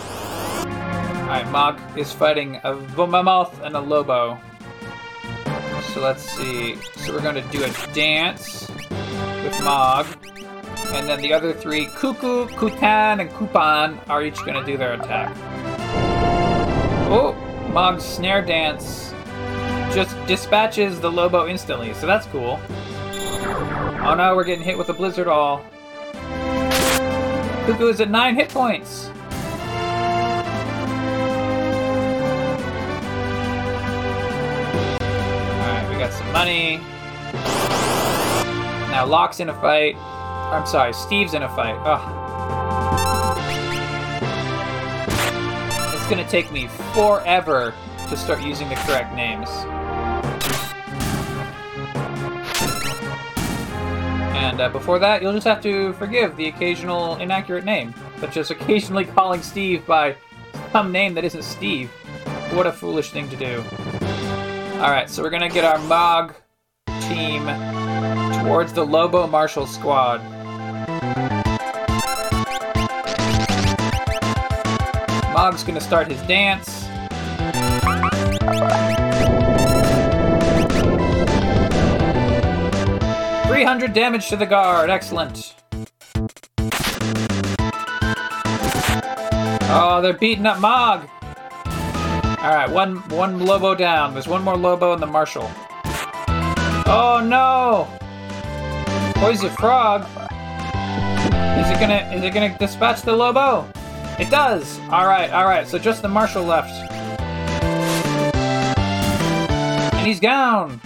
[1.32, 4.38] Alright, Mog is fighting a Mammoth and a Lobo.
[5.94, 6.76] So let's see.
[6.98, 10.08] So we're going to do a dance with Mog.
[10.88, 14.96] And then the other three, Cuckoo, Kutan, and Kupan, are each going to do their
[14.96, 15.34] attack.
[17.10, 17.34] Oh,
[17.72, 19.14] Mog's snare dance
[19.94, 22.60] just dispatches the Lobo instantly, so that's cool.
[24.04, 25.64] Oh no, we're getting hit with a Blizzard All.
[27.66, 29.10] Cuckoo is at 9 hit points.
[36.32, 36.78] Money.
[38.92, 39.96] Now Locke's in a fight.
[39.98, 41.76] I'm sorry, Steve's in a fight.
[41.84, 42.18] Ugh.
[45.96, 47.74] It's gonna take me forever
[48.10, 49.50] to start using the correct names.
[54.36, 58.52] And uh, before that, you'll just have to forgive the occasional inaccurate name, such as
[58.52, 60.16] occasionally calling Steve by
[60.74, 61.90] some name that isn't Steve.
[62.52, 63.64] What a foolish thing to do.
[64.82, 66.34] Alright, so we're gonna get our Mog
[67.02, 67.46] team
[68.42, 70.24] towards the Lobo Marshal squad.
[75.36, 76.88] Mog's gonna start his dance.
[83.48, 84.90] Three hundred damage to the guard.
[84.90, 85.54] Excellent.
[89.70, 91.08] Oh, they're beating up Mog.
[92.42, 94.14] All right, one one Lobo down.
[94.14, 95.48] There's one more Lobo in the Marshal.
[96.88, 97.88] Oh no!
[99.22, 100.02] Poison Frog.
[101.62, 103.72] Is it gonna is it gonna dispatch the Lobo?
[104.18, 104.80] It does!
[104.90, 106.72] Alright, alright, so just the Marshal left.
[109.94, 110.82] And he's down!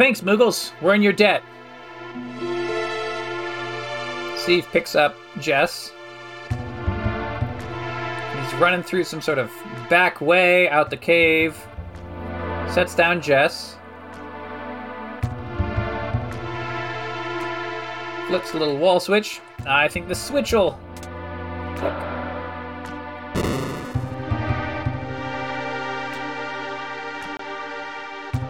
[0.00, 0.72] Thanks, Moogles.
[0.80, 1.42] We're in your debt.
[4.38, 5.92] Steve picks up Jess.
[6.48, 9.50] He's running through some sort of
[9.90, 11.54] back way out the cave.
[12.72, 13.76] Sets down Jess.
[18.28, 19.42] Flips a little wall switch.
[19.66, 20.80] I think the switch will.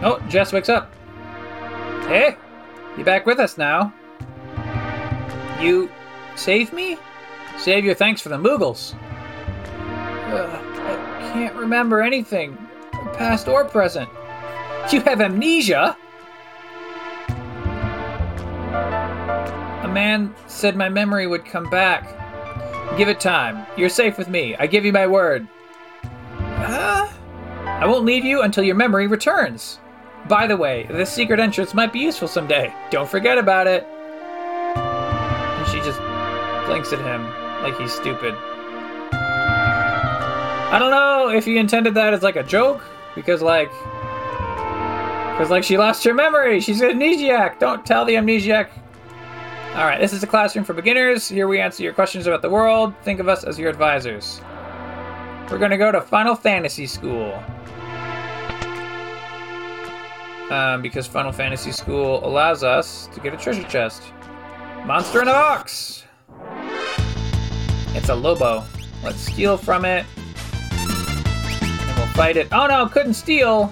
[0.01, 0.93] Oh, Jess wakes up.
[2.11, 2.35] Hey,
[2.97, 3.93] you back with us now?
[5.61, 5.89] You
[6.35, 6.97] saved me?
[7.57, 8.95] Save your thanks for the Moogles.
[10.29, 12.57] Uh, I can't remember anything,
[13.13, 14.09] past or present.
[14.91, 15.95] You have amnesia?
[19.85, 22.09] A man said my memory would come back.
[22.97, 23.65] Give it time.
[23.77, 24.53] You're safe with me.
[24.57, 25.47] I give you my word.
[26.03, 27.09] Uh,
[27.65, 29.79] I won't leave you until your memory returns.
[30.31, 32.73] By the way, this secret entrance might be useful someday.
[32.89, 33.83] Don't forget about it.
[33.83, 35.99] And she just
[36.67, 37.25] blinks at him
[37.61, 38.33] like he's stupid.
[39.11, 42.81] I don't know if he intended that as like a joke,
[43.13, 43.69] because like,
[45.33, 46.61] because like she lost her memory.
[46.61, 47.59] She's an amnesiac.
[47.59, 48.69] Don't tell the amnesiac.
[49.75, 51.27] All right, this is a classroom for beginners.
[51.27, 52.93] Here we answer your questions about the world.
[53.03, 54.39] Think of us as your advisors.
[55.51, 57.43] We're gonna go to Final Fantasy School.
[60.51, 64.03] Um, because Final Fantasy School allows us to get a treasure chest.
[64.85, 66.03] Monster in a box!
[67.95, 68.65] It's a Lobo.
[69.01, 70.05] Let's steal from it.
[70.17, 72.49] And we'll fight it.
[72.51, 73.67] Oh no, couldn't steal!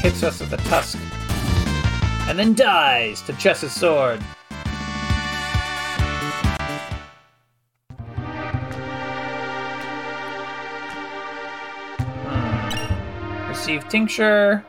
[0.00, 0.98] Hits us with a tusk.
[2.28, 4.24] And then dies to Jess's sword.
[13.88, 14.64] Tincture.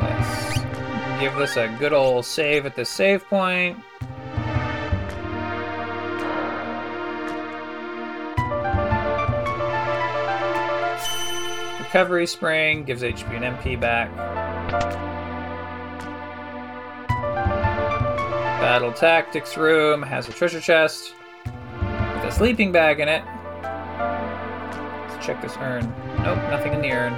[0.00, 0.58] Let's
[1.20, 3.78] give this a good old save at the save point.
[11.78, 14.14] Recovery spring gives HP and MP back.
[18.60, 23.24] Battle tactics room has a treasure chest with a sleeping bag in it.
[25.08, 25.90] Let's check this urn.
[26.22, 27.12] Nope, nothing in the urn.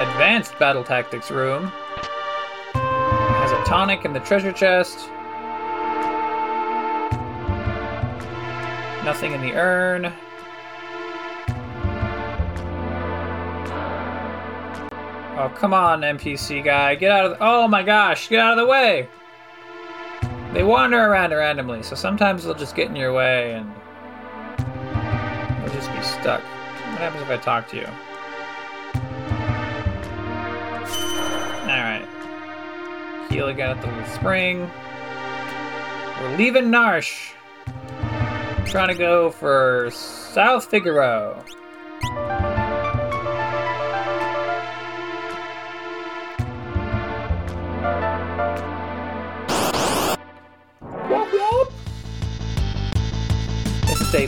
[0.00, 1.72] Advanced battle tactics room
[2.74, 5.08] has a tonic in the treasure chest.
[9.04, 10.12] Nothing in the urn.
[15.38, 16.96] Oh, come on, NPC guy.
[16.96, 19.08] Get out of the- Oh my gosh, get out of the way!
[20.52, 23.72] They wander around randomly, so sometimes they'll just get in your way and
[25.62, 26.42] you'll just be stuck.
[26.42, 27.86] What happens if I talk to you?
[31.70, 32.08] Alright.
[33.30, 34.68] Heal again at the little spring.
[36.20, 37.32] We're leaving Narshe.
[38.66, 41.44] Trying to go for South Figaro.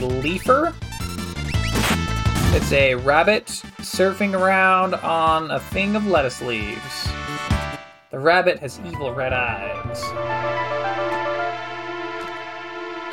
[0.01, 0.73] A leafer.
[2.55, 3.45] It's a rabbit
[3.81, 7.07] surfing around on a thing of lettuce leaves.
[8.09, 10.01] The rabbit has evil red eyes.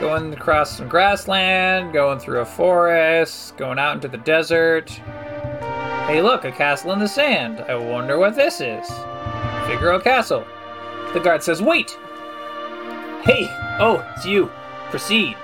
[0.00, 4.88] Going across some grassland, going through a forest, going out into the desert.
[6.08, 7.60] Hey, look, a castle in the sand.
[7.60, 8.86] I wonder what this is.
[9.66, 10.46] Figaro Castle.
[11.12, 11.90] The guard says, Wait!
[13.22, 13.46] Hey!
[13.78, 14.50] Oh, it's you.
[14.90, 15.36] Proceed.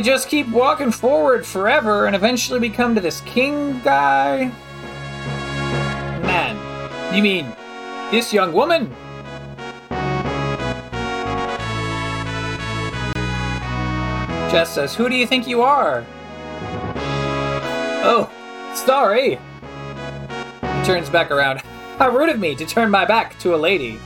[0.00, 4.50] We just keep walking forward forever and eventually we come to this king guy?
[6.22, 7.54] Man, you mean
[8.10, 8.90] this young woman?
[14.50, 16.06] Jess says, Who do you think you are?
[18.02, 18.30] Oh,
[18.74, 19.38] sorry.
[20.62, 21.58] He turns back around.
[21.98, 24.00] How rude of me to turn my back to a lady.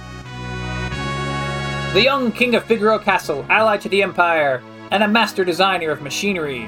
[1.92, 4.61] The young king of Figaro Castle, allied to the Empire,
[4.91, 6.64] and a master designer of machinery.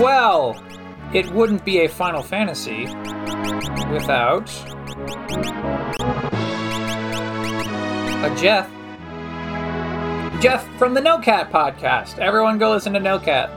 [0.00, 0.62] Well,
[1.12, 2.86] it wouldn't be a Final Fantasy
[3.90, 4.48] without
[8.22, 8.70] a Jeff
[10.40, 12.18] Jeff from the No Cat podcast.
[12.18, 13.50] Everyone go listen to No Cat.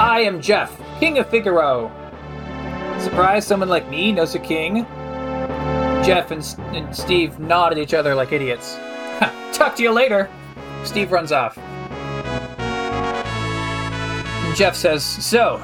[0.00, 1.90] I am Jeff, King of Figaro.
[2.98, 4.86] Surprise, someone like me knows a king?
[6.02, 8.76] Jeff and, and Steve nod at each other like idiots.
[9.52, 10.30] Talk to you later.
[10.84, 11.58] Steve runs off.
[14.62, 15.56] Jeff says, So,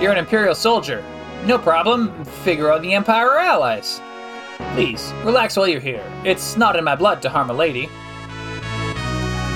[0.00, 1.04] you're an Imperial soldier.
[1.46, 2.24] No problem.
[2.44, 4.00] Figure out the Empire are allies.
[4.74, 6.04] Please, relax while you're here.
[6.24, 7.90] It's not in my blood to harm a lady.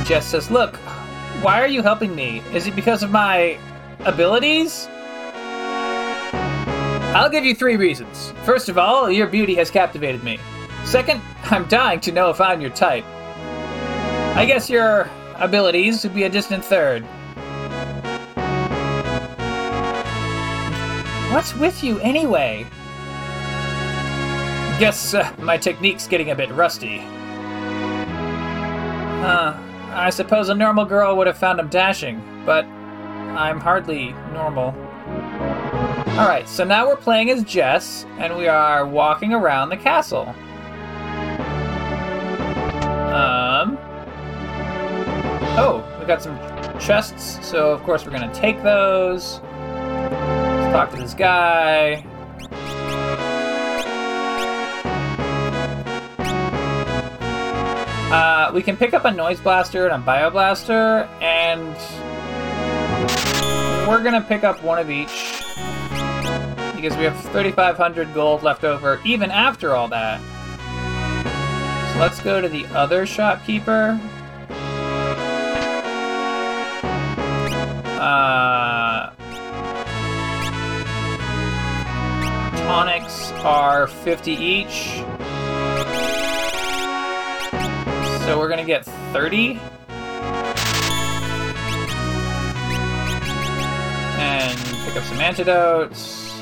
[0.04, 0.74] Jeff says, Look,
[1.40, 2.42] why are you helping me?
[2.52, 3.56] Is it because of my
[4.00, 4.88] abilities?
[7.14, 8.32] I'll give you three reasons.
[8.42, 10.40] First of all, your beauty has captivated me.
[10.84, 13.04] Second, I'm dying to know if I'm your type.
[14.34, 17.06] I guess your abilities would be a distant third.
[21.34, 22.64] What's with you anyway?
[24.78, 26.98] Guess uh, my technique's getting a bit rusty.
[29.18, 29.54] Huh.
[29.90, 34.66] I suppose a normal girl would have found him dashing, but I'm hardly normal.
[36.16, 40.28] Alright, so now we're playing as Jess, and we are walking around the castle.
[43.12, 43.76] Um.
[45.58, 46.38] Oh, we got some
[46.78, 49.40] chests, so of course we're gonna take those.
[50.74, 52.04] Talk to this guy.
[58.10, 61.76] Uh, we can pick up a noise blaster and a bioblaster, and
[63.88, 65.44] we're gonna pick up one of each
[66.74, 70.20] because we have 3,500 gold left over even after all that.
[71.92, 74.00] So let's go to the other shopkeeper.
[78.00, 78.53] Uh,
[83.44, 85.02] are 50 each.
[88.24, 89.60] So we're gonna get 30.
[94.18, 96.40] And pick up some antidotes.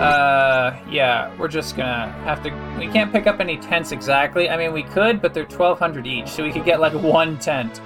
[0.00, 2.50] Uh, yeah, we're just gonna have to.
[2.78, 4.50] We can't pick up any tents exactly.
[4.50, 7.80] I mean, we could, but they're 1,200 each, so we could get like one tent.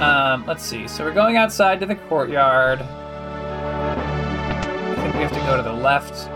[0.00, 0.88] Um, let's see.
[0.88, 2.80] So we're going outside to the courtyard.
[4.86, 6.28] I think we have to go to the left.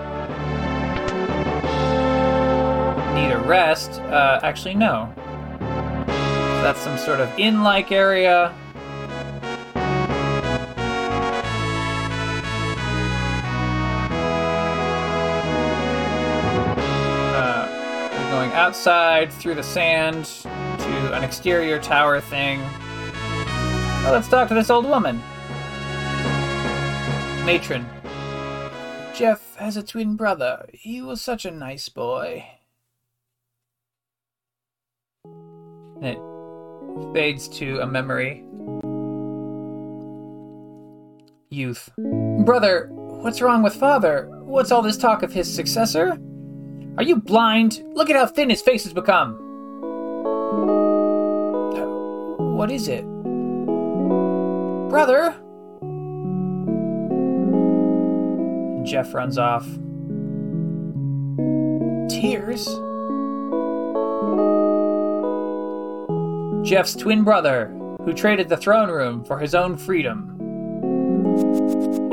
[3.15, 4.01] Need a rest.
[4.03, 5.13] Uh, actually, no.
[5.19, 8.55] So that's some sort of inn-like area.
[17.35, 22.63] Uh, we're going outside through the sand to an exterior tower thing.
[24.03, 25.23] Well, let's talk to this old woman.
[27.45, 27.87] Matron.
[29.15, 30.67] Jeff has a twin brother.
[30.73, 32.47] He was such a nice boy.
[35.25, 36.19] And it
[37.13, 38.45] fades to a memory.
[41.51, 41.91] Youth.
[42.45, 44.29] Brother, what's wrong with father?
[44.43, 46.19] What's all this talk of his successor?
[46.97, 47.83] Are you blind?
[47.95, 49.37] Look at how thin his face has become.
[52.57, 53.05] What is it?
[54.89, 55.35] Brother?
[58.85, 59.67] Jeff runs off.
[62.09, 62.67] Tears?
[66.67, 67.69] Jeff's twin brother,
[68.05, 70.35] who traded the throne room for his own freedom.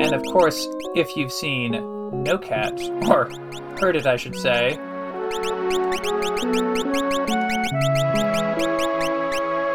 [0.00, 1.72] And of course, if you've seen
[2.22, 3.30] No Cat, or
[3.80, 4.78] heard it, I should say,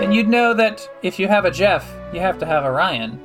[0.02, 3.22] then you'd know that if you have a Jeff, you have to have a Ryan.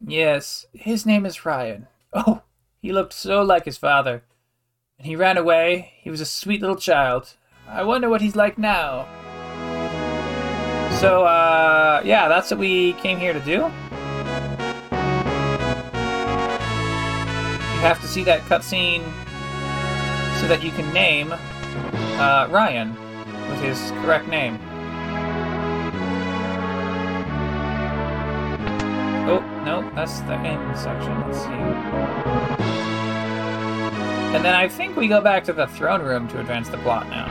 [0.00, 1.88] Yes, his name is Ryan.
[2.12, 2.42] Oh,
[2.80, 4.22] he looked so like his father.
[4.96, 5.94] And he ran away.
[6.02, 7.34] He was a sweet little child.
[7.68, 9.08] I wonder what he's like now.
[11.00, 13.50] So, uh, yeah, that's what we came here to do.
[13.50, 13.70] You
[17.86, 19.02] have to see that cutscene
[20.40, 22.96] so that you can name uh, Ryan
[23.50, 24.58] with his correct name.
[29.28, 31.20] Oh, no, that's the end section.
[31.20, 31.50] Let's see.
[34.34, 37.08] And then I think we go back to the throne room to advance the plot
[37.08, 37.26] now.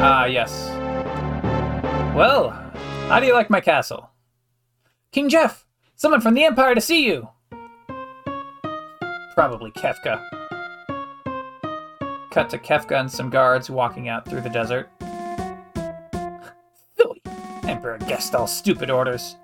[0.00, 0.70] Ah, yes.
[2.16, 2.50] Well,
[3.08, 4.10] how do you like my castle?
[5.12, 5.67] King Jeff,
[5.98, 7.28] someone from the Empire to see you!
[9.34, 10.24] Probably Kefka.
[12.30, 14.88] Cut to Kefka and some guards walking out through the desert.
[16.96, 17.20] Philly,
[17.64, 19.36] Emperor Gestahl's stupid orders.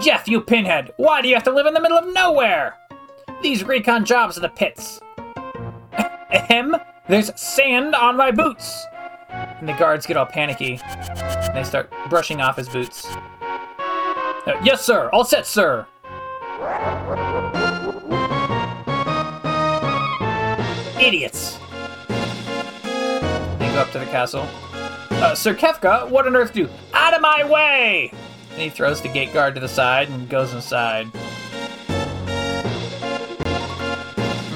[0.00, 2.74] Jeff, you pinhead, why do you have to live in the middle of nowhere?
[3.42, 5.00] These recon jobs are the pits.
[6.30, 6.76] Ahem,
[7.08, 8.86] there's sand on my boots.
[9.28, 10.78] And the guards get all panicky.
[10.84, 13.08] And they start brushing off his boots.
[14.46, 15.86] Yes, sir, all set, sir.
[21.00, 21.58] Idiots.
[22.08, 24.46] They go up to the castle.
[25.10, 26.68] Uh, Sir Kefka, what on earth do?
[26.92, 28.12] Out of my way!
[28.52, 31.12] And he throws the gate guard to the side and goes inside.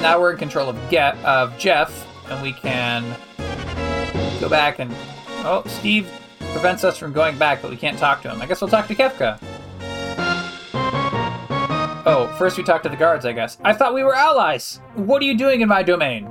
[0.00, 3.04] Now we're in control of Get of Jeff, and we can
[4.40, 4.94] go back and
[5.44, 8.40] oh, Steve prevents us from going back, but we can't talk to him.
[8.40, 9.40] I guess we'll talk to Kefka.
[12.40, 13.58] First we talk to the guards, I guess.
[13.62, 14.80] I thought we were allies.
[14.94, 16.26] What are you doing in my domain?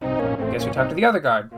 [0.00, 1.50] I guess we talk to the other guard.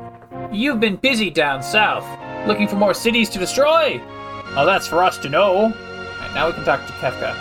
[0.50, 2.06] You've been busy down south,
[2.48, 4.00] looking for more cities to destroy.
[4.56, 5.64] Oh, that's for us to know.
[5.64, 7.34] Right, now we can talk to Kefka.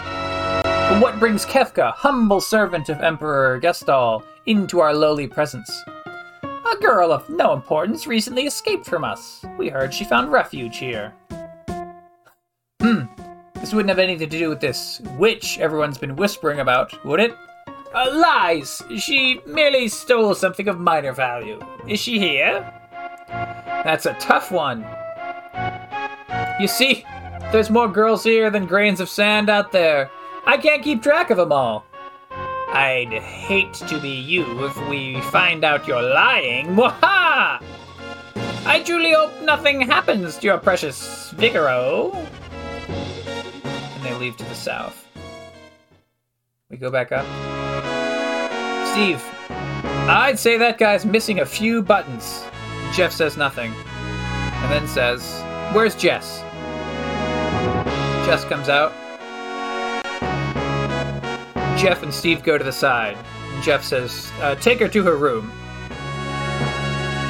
[0.64, 5.72] But what brings Kefka, humble servant of Emperor Gestahl, into our lowly presence?
[6.44, 9.46] A girl of no importance recently escaped from us.
[9.58, 11.14] We heard she found refuge here.
[12.82, 13.06] Hmm,
[13.62, 17.38] this wouldn't have anything to do with this witch everyone's been whispering about, would it?
[17.94, 18.82] Uh, lies!
[18.98, 21.60] She merely stole something of minor value.
[21.88, 22.74] Is she here?
[23.28, 24.86] That's a tough one.
[26.60, 27.06] You see,
[27.52, 30.10] there's more girls here than grains of sand out there.
[30.46, 31.86] I can't keep track of them all.
[32.32, 36.68] I'd hate to be you if we find out you're lying.
[36.68, 37.62] Mwaha!
[38.66, 42.16] I truly hope nothing happens to your precious Figaro.
[44.22, 45.08] Leave to the south.
[46.70, 47.26] We go back up.
[48.92, 49.20] Steve,
[49.50, 52.44] I'd say that guy's missing a few buttons.
[52.94, 53.74] Jeff says nothing.
[53.74, 55.42] And then says,
[55.74, 56.42] Where's Jess?
[58.28, 58.94] Jess comes out.
[61.76, 63.18] Jeff and Steve go to the side.
[63.64, 65.52] Jeff says, uh, Take her to her room.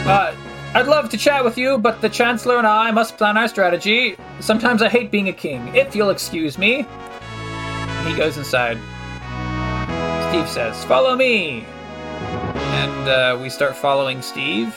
[0.03, 0.35] Uh,
[0.73, 4.15] I'd love to chat with you, but the Chancellor and I must plan our strategy.
[4.39, 6.85] Sometimes I hate being a king, if you'll excuse me.
[8.05, 8.77] He goes inside.
[10.29, 11.65] Steve says, Follow me!
[12.23, 14.73] And uh, we start following Steve.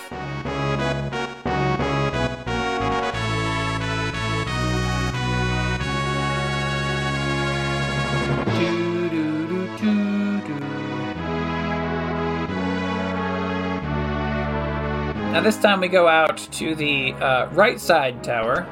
[15.34, 18.68] Now this time we go out to the uh, right side tower.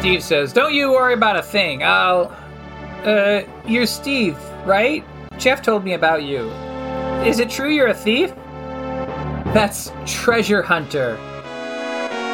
[0.00, 1.82] Steve says, Don't you worry about a thing.
[1.82, 2.34] I'll.
[3.04, 5.04] Uh, you're Steve, right?
[5.36, 6.48] Jeff told me about you.
[7.26, 8.34] Is it true you're a thief?
[9.52, 11.18] That's Treasure Hunter.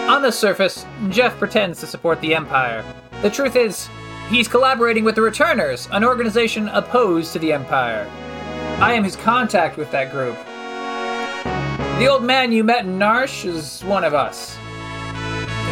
[0.09, 2.85] On the surface, Jeff pretends to support the Empire.
[3.23, 3.89] The truth is,
[4.29, 8.11] he's collaborating with the Returners, an organization opposed to the Empire.
[8.81, 10.37] I am his contact with that group.
[11.99, 14.59] The old man you met in Narshe is one of us.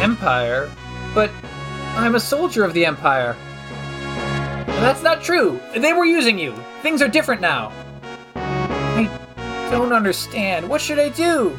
[0.01, 0.71] Empire?
[1.13, 1.29] But
[1.95, 3.35] I'm a soldier of the Empire.
[4.65, 5.59] That's not true.
[5.75, 6.55] They were using you.
[6.81, 7.71] Things are different now.
[8.35, 9.07] I
[9.69, 10.67] don't understand.
[10.67, 11.57] What should I do?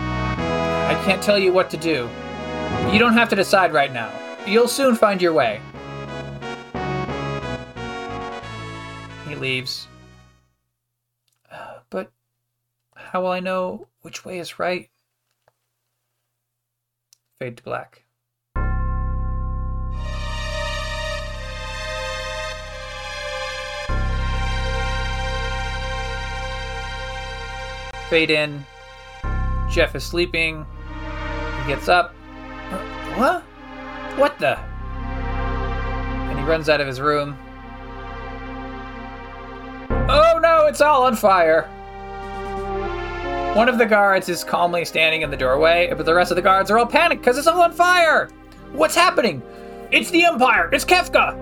[0.00, 2.08] I can't tell you what to do.
[2.92, 4.12] You don't have to decide right now.
[4.46, 5.60] You'll soon find your way.
[9.40, 9.88] Leaves.
[11.90, 12.12] But
[12.94, 14.88] how will I know which way is right?
[17.40, 18.04] Fade to black.
[28.08, 28.64] Fade in.
[29.68, 30.66] Jeff is sleeping.
[31.62, 32.14] He gets up.
[33.16, 33.42] What?
[34.16, 34.56] What the?
[36.30, 37.36] And he runs out of his room.
[40.50, 41.62] No, it's all on fire!
[43.54, 46.42] One of the guards is calmly standing in the doorway, but the rest of the
[46.42, 48.30] guards are all panicked because it's all on fire!
[48.72, 49.42] What's happening?
[49.92, 50.68] It's the Empire!
[50.72, 51.36] It's Kefka!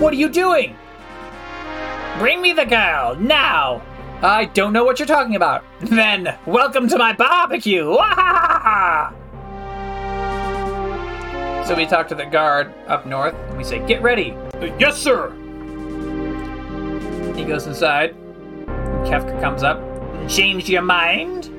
[0.00, 0.76] What are you doing?
[2.18, 3.82] Bring me the girl, now!
[4.22, 5.64] I don't know what you're talking about.
[5.80, 7.96] Then, welcome to my barbecue!
[11.66, 14.36] So we talk to the guard up north, and we say, Get ready!
[14.78, 15.32] yes, sir!
[17.36, 18.16] He goes inside.
[19.04, 19.80] Kefka comes up.
[20.28, 21.50] Changed your mind?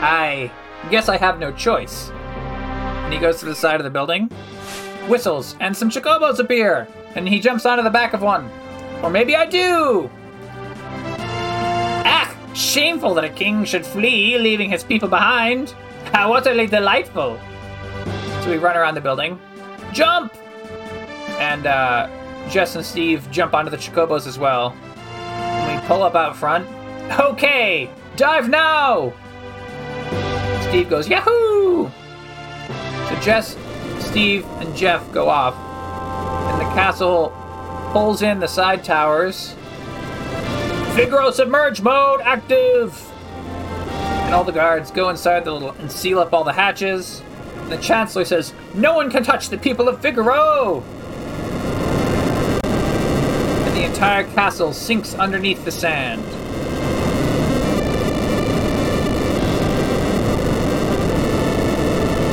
[0.00, 0.50] I
[0.90, 2.10] guess I have no choice.
[2.10, 4.30] And he goes to the side of the building.
[5.08, 8.50] Whistles, and some chocobos appear, and he jumps onto the back of one.
[9.02, 10.10] Or maybe I do!
[12.04, 12.36] Ah!
[12.54, 15.74] Shameful that a king should flee, leaving his people behind.
[16.12, 17.40] How utterly delightful.
[18.42, 19.38] So we run around the building.
[19.92, 20.34] Jump!
[21.38, 22.08] And uh,
[22.48, 24.70] Jess and Steve jump onto the chocobos as well.
[24.70, 26.66] We pull up out front.
[27.18, 29.12] Okay, dive now!
[30.68, 31.90] Steve goes, Yahoo!
[33.08, 33.56] So Jess,
[34.00, 35.54] Steve, and Jeff go off.
[36.52, 37.32] And the castle
[37.92, 39.54] pulls in the side towers.
[40.94, 43.00] Figaro submerge mode active!
[44.28, 47.22] And all the guards go inside the little and seal up all the hatches.
[47.56, 50.84] And the Chancellor says, No one can touch the people of Figaro!
[53.98, 56.22] Entire castle sinks underneath the sand.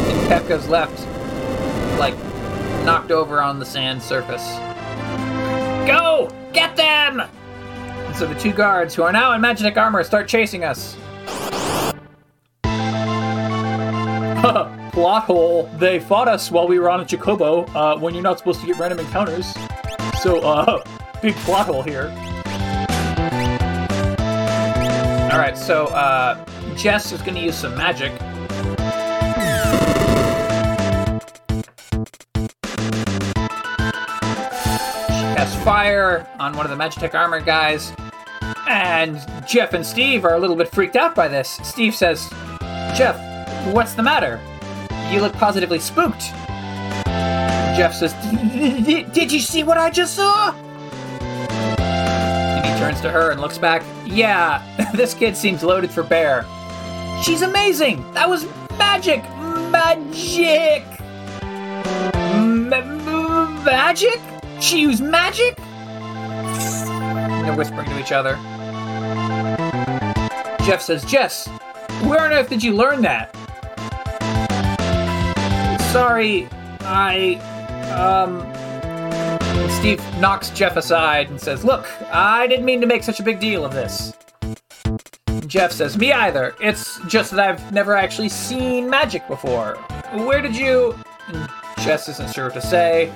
[0.07, 0.99] And Kefka's left,
[1.97, 2.13] like,
[2.85, 4.47] knocked over on the sand surface.
[5.87, 6.29] Go!
[6.53, 7.21] Get them!
[7.21, 10.95] And so the two guards, who are now in magic armor, start chasing us.
[14.93, 15.67] Plot hole.
[15.79, 18.67] They fought us while we were on a Chocobo, uh, when you're not supposed to
[18.67, 19.51] get random encounters.
[20.21, 20.83] So, uh,
[21.25, 22.13] big plot hole here.
[25.33, 26.45] Alright, so, uh,
[26.75, 28.11] Jess is gonna use some magic.
[28.11, 28.17] She
[35.33, 37.91] casts fire on one of the Magitech armor guys.
[38.67, 41.59] And Jeff and Steve are a little bit freaked out by this.
[41.63, 42.29] Steve says,
[42.95, 43.17] Jeff,
[43.73, 44.39] what's the matter?
[45.09, 46.21] You look positively spooked.
[47.75, 48.13] Jeff says,
[49.11, 50.53] Did you see what I just saw?
[53.05, 53.83] To her and looks back.
[54.07, 54.63] Yeah,
[54.95, 56.43] this kid seems loaded for bear.
[57.23, 58.03] She's amazing!
[58.13, 58.47] That was
[58.79, 59.23] magic!
[59.69, 60.83] Magic!
[63.63, 64.19] Magic?
[64.59, 65.55] She used magic?
[67.45, 68.37] They're whispering to each other.
[70.65, 71.47] Jeff says, Jess,
[72.05, 73.35] where on earth did you learn that?
[75.91, 76.49] Sorry,
[76.81, 77.35] I.
[77.95, 78.54] Um.
[79.57, 83.23] And Steve knocks Jeff aside and says, Look, I didn't mean to make such a
[83.23, 84.13] big deal of this.
[85.47, 86.55] Jeff says, Me either.
[86.59, 89.75] It's just that I've never actually seen magic before.
[90.13, 90.95] Where did you.
[91.27, 91.49] And
[91.79, 93.11] Jess isn't sure what to say.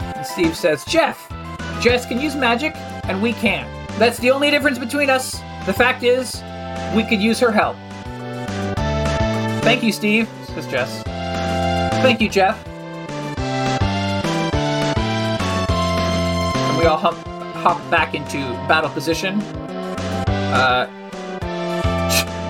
[0.00, 1.28] And Steve says, Jeff,
[1.80, 2.74] Jess can use magic,
[3.04, 3.68] and we can't.
[3.98, 5.32] That's the only difference between us.
[5.66, 6.42] The fact is,
[6.94, 7.76] we could use her help.
[9.62, 11.02] Thank you, Steve, says Jess.
[12.02, 12.69] Thank you, Jeff.
[16.80, 17.14] We all hop,
[17.56, 19.38] hop back into battle position.
[20.54, 20.86] Uh,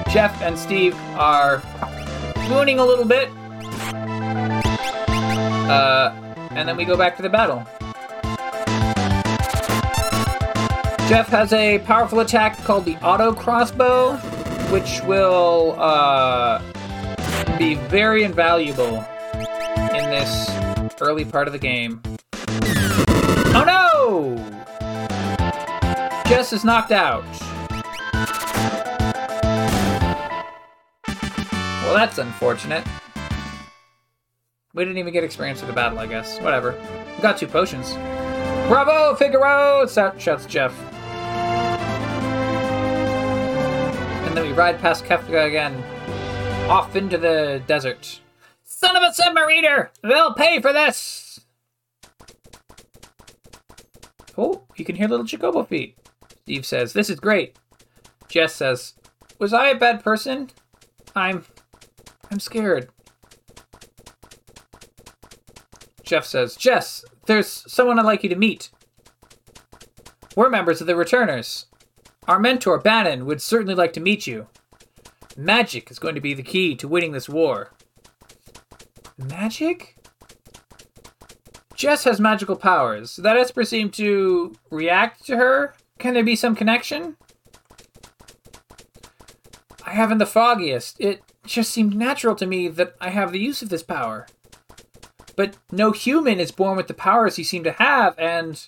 [0.09, 1.61] Jeff and Steve are
[2.49, 3.29] mooning a little bit.
[5.69, 6.15] Uh,
[6.53, 7.67] and then we go back to the battle.
[11.09, 14.13] Jeff has a powerful attack called the auto crossbow,
[14.71, 16.63] which will uh,
[17.59, 19.05] be very invaluable
[19.93, 20.49] in this
[21.01, 22.01] early part of the game.
[23.53, 23.90] Oh no!
[26.31, 27.25] Jess is knocked out.
[31.83, 32.87] Well, that's unfortunate.
[34.73, 36.39] We didn't even get experience with the battle, I guess.
[36.39, 36.81] Whatever.
[37.17, 37.95] We got two potions.
[38.69, 39.89] Bravo, Figaro!
[39.89, 40.73] shouts Jeff.
[44.25, 45.75] And then we ride past Kefka again,
[46.71, 48.21] off into the desert.
[48.63, 49.89] Son of a submariner!
[50.05, 51.41] They'll pay for this!
[54.39, 55.97] Oh, you can hear little Chocobo feet.
[56.51, 57.57] Steve says, This is great.
[58.27, 58.95] Jess says,
[59.39, 60.51] Was I a bad person?
[61.15, 61.45] I'm.
[62.29, 62.89] I'm scared.
[66.03, 68.71] Jeff says, Jess, there's someone I'd like you to meet.
[70.35, 71.67] We're members of the Returners.
[72.27, 74.49] Our mentor, Banon, would certainly like to meet you.
[75.37, 77.71] Magic is going to be the key to winning this war.
[79.17, 79.97] Magic?
[81.77, 83.15] Jess has magical powers.
[83.15, 85.75] That Esper seemed to react to her?
[86.01, 87.17] Can there be some connection?
[89.87, 90.99] I haven't the foggiest.
[90.99, 94.27] It just seemed natural to me that I have the use of this power.
[95.37, 98.67] But no human is born with the powers you seem to have, and.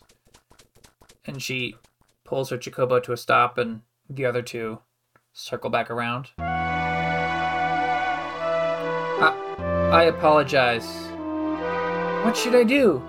[1.25, 1.77] And she
[2.25, 3.81] pulls her Chocobo to a stop, and
[4.11, 4.81] the other two
[5.33, 6.29] circle back around.
[6.39, 6.51] I,
[9.91, 10.85] I apologize.
[12.25, 13.03] What should I do?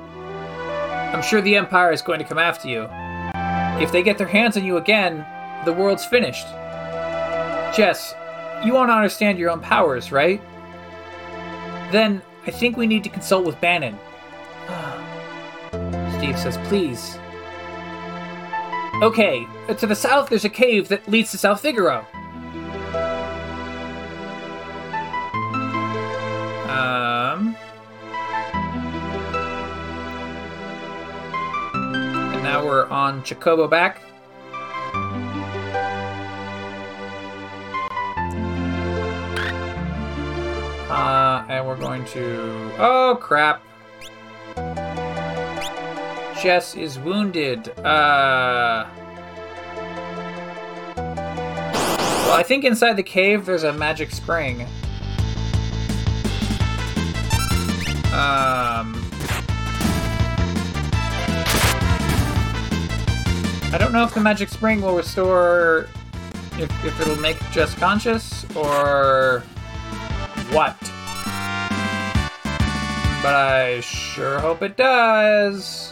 [1.14, 2.88] I'm sure the Empire is going to come after you.
[3.82, 5.26] If they get their hands on you again,
[5.66, 6.48] the world's finished.
[7.76, 8.14] Jess,
[8.64, 10.42] you want to understand your own powers, right?
[11.92, 13.98] Then I think we need to consult with Banon.
[16.18, 17.18] Steve says, please.
[19.02, 19.46] Okay,
[19.78, 22.06] to the south there's a cave that leads to South Figaro.
[33.04, 34.02] On Chocobo back.
[40.90, 42.72] Uh, and we're going to.
[42.78, 43.62] Oh crap!
[46.42, 47.70] Jess is wounded.
[47.80, 48.88] Uh.
[50.96, 54.62] Well, I think inside the cave there's a magic spring.
[58.14, 58.53] Um.
[63.74, 65.88] I don't know if the magic spring will restore.
[66.60, 69.42] If, if it'll make Jess conscious or
[70.52, 70.78] what.
[73.24, 75.92] But I sure hope it does.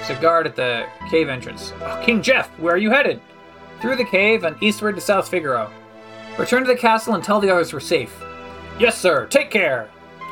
[0.00, 1.72] There's a guard at the cave entrance.
[1.82, 3.20] Oh, King Jeff, where are you headed?
[3.80, 5.70] Through the cave and eastward to South Figaro.
[6.36, 8.12] Return to the castle and tell the others we're safe.
[8.80, 9.26] Yes, sir.
[9.26, 9.88] Take care.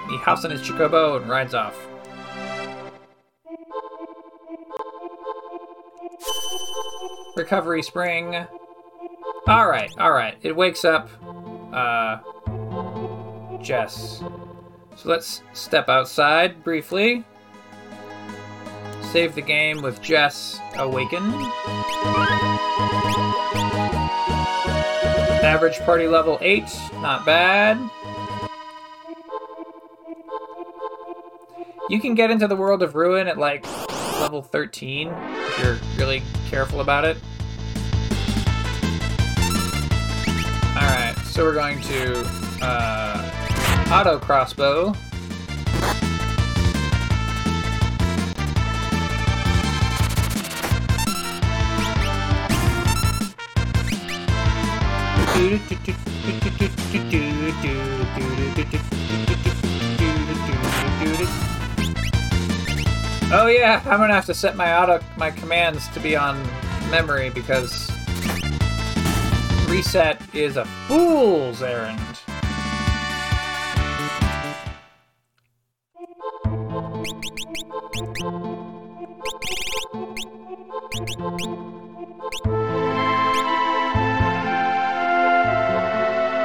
[0.08, 1.76] He hops on his chocobo and rides off.
[7.36, 8.46] Recovery spring.
[9.48, 10.38] Alright, alright.
[10.42, 11.08] It wakes up
[11.72, 12.18] uh
[13.62, 14.22] Jess.
[14.96, 17.24] So let's step outside briefly.
[19.12, 21.34] Save the game with Jess awakened.
[25.42, 27.78] Average party level 8, not bad.
[31.88, 33.66] You can get into the world of Ruin at like
[34.20, 37.16] level 13 if you're really careful about it.
[40.76, 42.24] Alright, so we're going to
[42.62, 44.94] uh, auto crossbow.
[63.34, 66.38] Oh yeah, I'm gonna have to set my auto my commands to be on
[66.90, 67.90] memory because
[69.70, 71.98] reset is a fool's errand.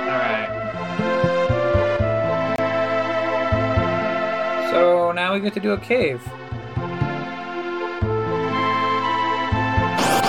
[0.08, 0.50] Alright.
[4.72, 6.26] So now we get to do a cave.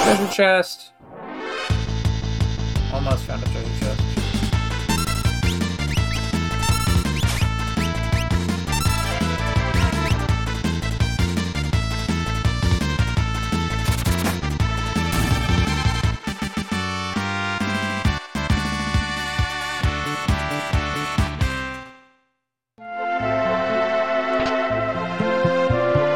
[0.08, 0.92] Treasure chest.
[2.94, 4.00] Almost found a treasure chest.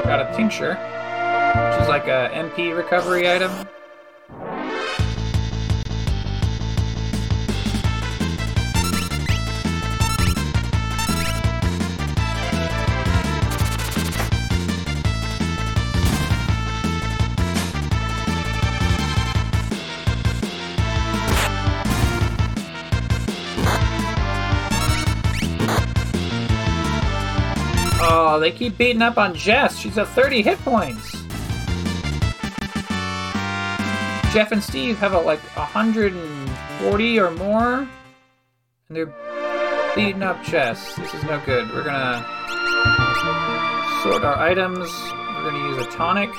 [0.07, 3.53] Got a tincture, which is like a MP recovery item.
[28.63, 29.77] Keep beating up on Jess.
[29.77, 31.11] She's at 30 hit points.
[34.33, 37.89] Jeff and Steve have a, like 140 or more, and
[38.89, 39.13] they're
[39.97, 40.95] beating up Jess.
[40.95, 41.69] This is no good.
[41.71, 42.25] We're gonna
[44.05, 44.79] sort our items.
[44.79, 46.31] We're gonna use a tonic.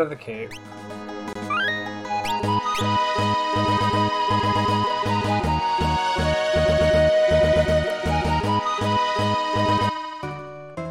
[0.00, 0.50] Out of the cave.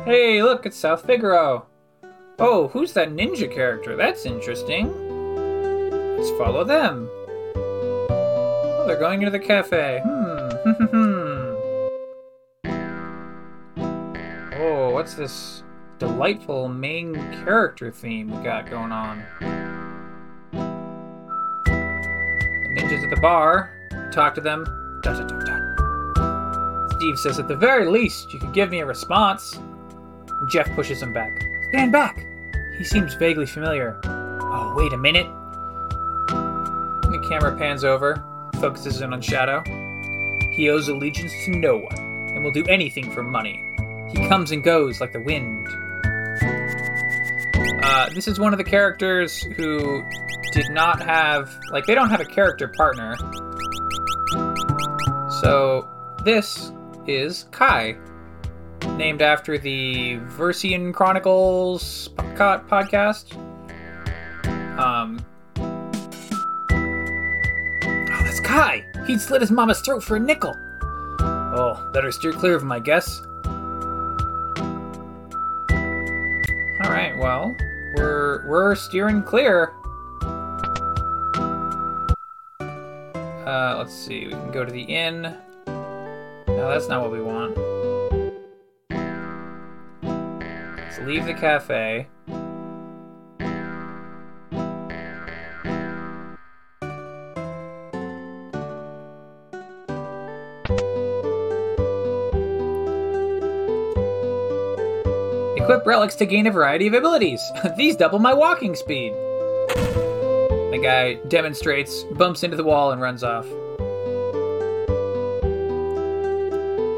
[0.06, 1.66] Hey, look, it's South Figaro.
[2.38, 3.96] Oh, who's that ninja character?
[3.96, 4.88] That's interesting.
[6.18, 7.10] Let's follow them.
[7.56, 10.02] Oh, they're going into the cafe.
[10.04, 10.50] Hmm.
[10.64, 11.56] hmm, hmm, hmm.
[14.62, 15.64] oh, what's this
[16.00, 19.24] delightful main character theme we got going on?
[22.76, 23.76] Ninjas at the bar.
[24.12, 24.66] Talk to them.
[26.96, 29.60] Steve says, at the very least, you could give me a response.
[30.50, 31.42] Jeff pushes him back.
[31.70, 32.26] Stand back!
[32.78, 34.00] He seems vaguely familiar.
[34.06, 35.28] Oh, wait a minute.
[36.28, 38.24] The camera pans over,
[38.60, 39.64] focuses in on Shadow.
[40.52, 43.66] He owes allegiance to no one, and will do anything for money.
[44.10, 45.68] He comes and goes like the wind.
[47.92, 50.04] Uh, this is one of the characters who
[50.52, 53.16] did not have, like, they don't have a character partner.
[55.42, 55.90] So,
[56.24, 56.72] this
[57.08, 57.98] is Kai,
[58.96, 63.36] named after the Versian Chronicles podcast.
[64.78, 65.26] Um.
[66.72, 68.86] Oh, that's Kai!
[69.08, 70.54] He'd slit his mama's throat for a nickel!
[71.22, 73.20] Oh, better steer clear of him, I guess.
[76.86, 77.58] Alright, well,
[77.96, 79.74] we're we're steering clear.
[83.46, 85.22] Uh, let's see, we can go to the inn.
[85.66, 87.58] No, that's not what we want.
[90.78, 92.08] Let's leave the cafe.
[105.70, 107.44] Equip relics to gain a variety of abilities.
[107.78, 109.14] These double my walking speed.
[109.14, 113.46] The guy demonstrates, bumps into the wall, and runs off.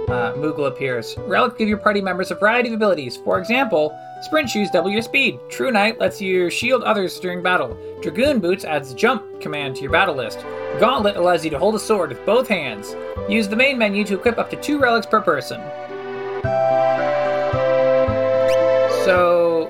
[0.08, 1.18] Uh, Moogle appears.
[1.18, 3.18] Relics give your party members a variety of abilities.
[3.18, 5.38] For example, Sprint Shoes double your speed.
[5.50, 7.78] True Knight lets you shield others during battle.
[8.02, 10.46] Dragoon Boots adds Jump command to your battle list.
[10.80, 12.96] Gauntlet allows you to hold a sword with both hands.
[13.28, 15.60] Use the main menu to equip up to two relics per person.
[19.06, 19.70] So,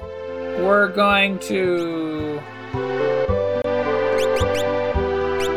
[0.59, 2.41] we're going to.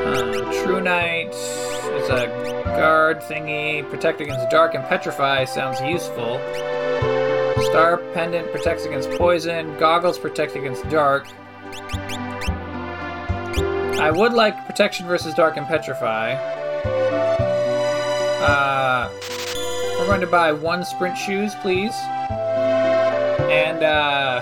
[0.06, 3.88] Uh, True Knight is a guard thingy.
[3.90, 6.38] Protect against dark and petrify sounds useful.
[7.64, 9.76] Star Pendant protects against poison.
[9.78, 11.26] Goggles protect against dark.
[13.98, 16.34] I would like protection versus dark and petrify.
[18.40, 19.10] Uh,
[19.98, 21.94] we're going to buy one sprint shoes, please.
[23.51, 24.40] And, uh.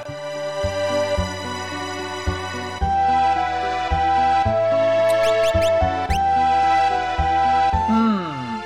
[7.88, 8.61] Hmm.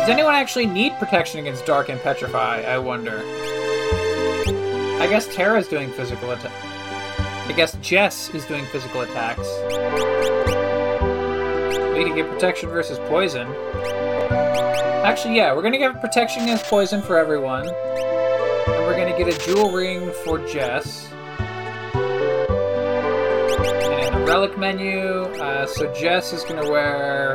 [0.00, 2.62] Does anyone actually need protection against dark and petrify?
[2.62, 3.22] I wonder.
[5.00, 6.52] I guess Tara's doing physical attack.
[7.48, 9.48] I guess Jess is doing physical attacks.
[11.96, 13.48] We can get protection versus poison.
[15.04, 17.66] Actually, yeah, we're gonna get protection against poison for everyone.
[18.70, 21.08] And we're gonna get a jewel ring for Jess.
[23.92, 25.22] And the relic menu.
[25.40, 27.34] Uh, so Jess is gonna wear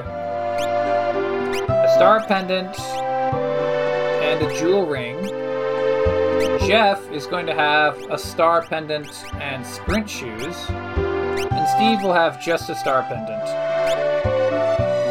[1.70, 5.22] a star pendant and a jewel ring.
[6.68, 10.56] Jeff is going to have a star pendant and sprint shoes.
[10.70, 13.48] And Steve will have just a star pendant.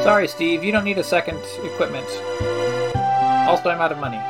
[0.03, 2.07] Sorry, Steve, you don't need a second equipment.
[3.49, 4.21] Also, I'm out of money.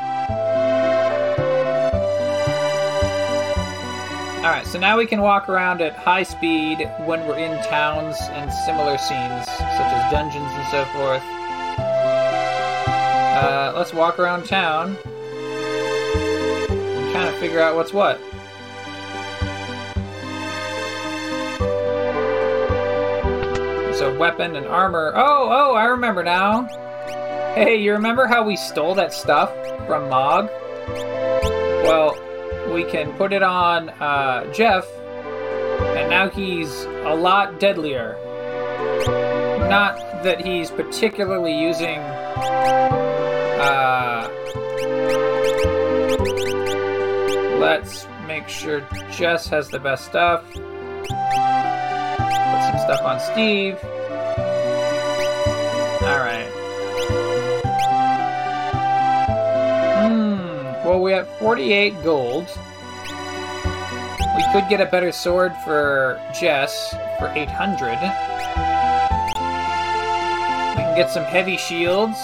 [4.44, 8.14] All right, so now we can walk around at high speed when we're in towns
[8.20, 11.22] and similar scenes, such as dungeons and so forth.
[13.34, 14.98] Uh, let's walk around town.
[16.68, 18.20] and kind of figure out what's what.
[23.96, 25.14] So weapon and armor.
[25.16, 26.64] Oh, oh, I remember now.
[27.54, 29.50] Hey, you remember how we stole that stuff
[29.86, 30.50] from Mog?
[31.86, 32.14] Well,
[32.74, 34.84] we can put it on uh, Jeff,
[35.96, 38.18] and now he's a lot deadlier.
[39.70, 42.00] Not that he's particularly using.
[43.60, 44.28] Uh,
[47.60, 48.80] let's make sure
[49.12, 50.44] Jess has the best stuff.
[50.52, 50.60] Put
[52.66, 53.78] some stuff on Steve.
[61.04, 61.10] Hmm.
[61.10, 62.46] Well, we have 48 gold.
[64.36, 67.90] We could get a better sword for Jess for 800.
[70.70, 72.18] We can get some heavy shields.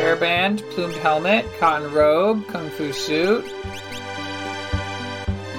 [0.00, 3.44] Hairband, plumed helmet, cotton robe, kung fu suit.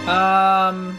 [0.07, 0.97] Um.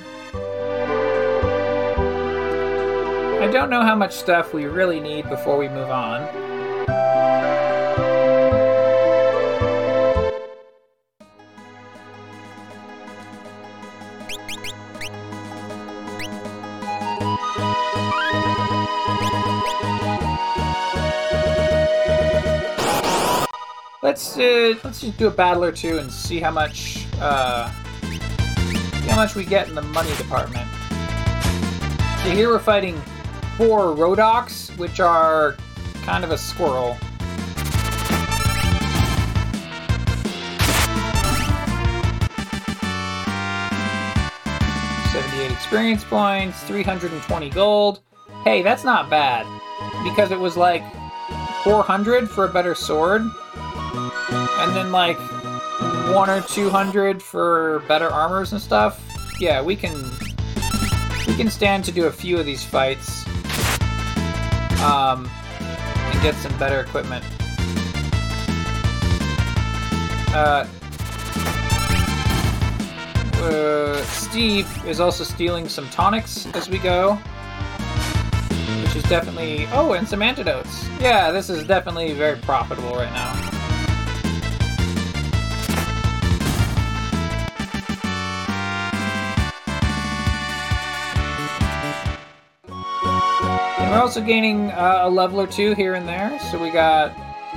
[3.41, 6.48] I don't know how much stuff we really need before we move on.
[24.09, 29.17] Let's uh, let's just do a battle or two and see how much uh, how
[29.17, 30.67] much we get in the money department.
[32.23, 32.99] So here we're fighting
[33.59, 35.59] four Rhodox, which are
[36.05, 36.97] kind of a squirrel.
[45.13, 48.01] Seventy-eight experience points, three hundred and twenty gold.
[48.43, 49.45] Hey, that's not bad
[50.03, 50.83] because it was like
[51.63, 53.21] four hundred for a better sword
[54.59, 55.19] and then like
[56.13, 59.05] one or two hundred for better armors and stuff.
[59.41, 59.95] Yeah, we can
[61.27, 63.27] we can stand to do a few of these fights,
[64.83, 65.31] um,
[65.61, 67.25] and get some better equipment.
[70.31, 70.67] Uh,
[73.41, 77.15] uh, Steve is also stealing some tonics as we go,
[78.83, 80.89] which is definitely oh, and some antidotes.
[81.01, 83.48] Yeah, this is definitely very profitable right now.
[93.99, 96.39] We're also gaining uh, a level or two here and there.
[96.39, 97.17] So we got,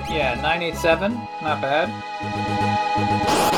[0.09, 1.13] yeah, 987.
[1.43, 3.50] Not bad.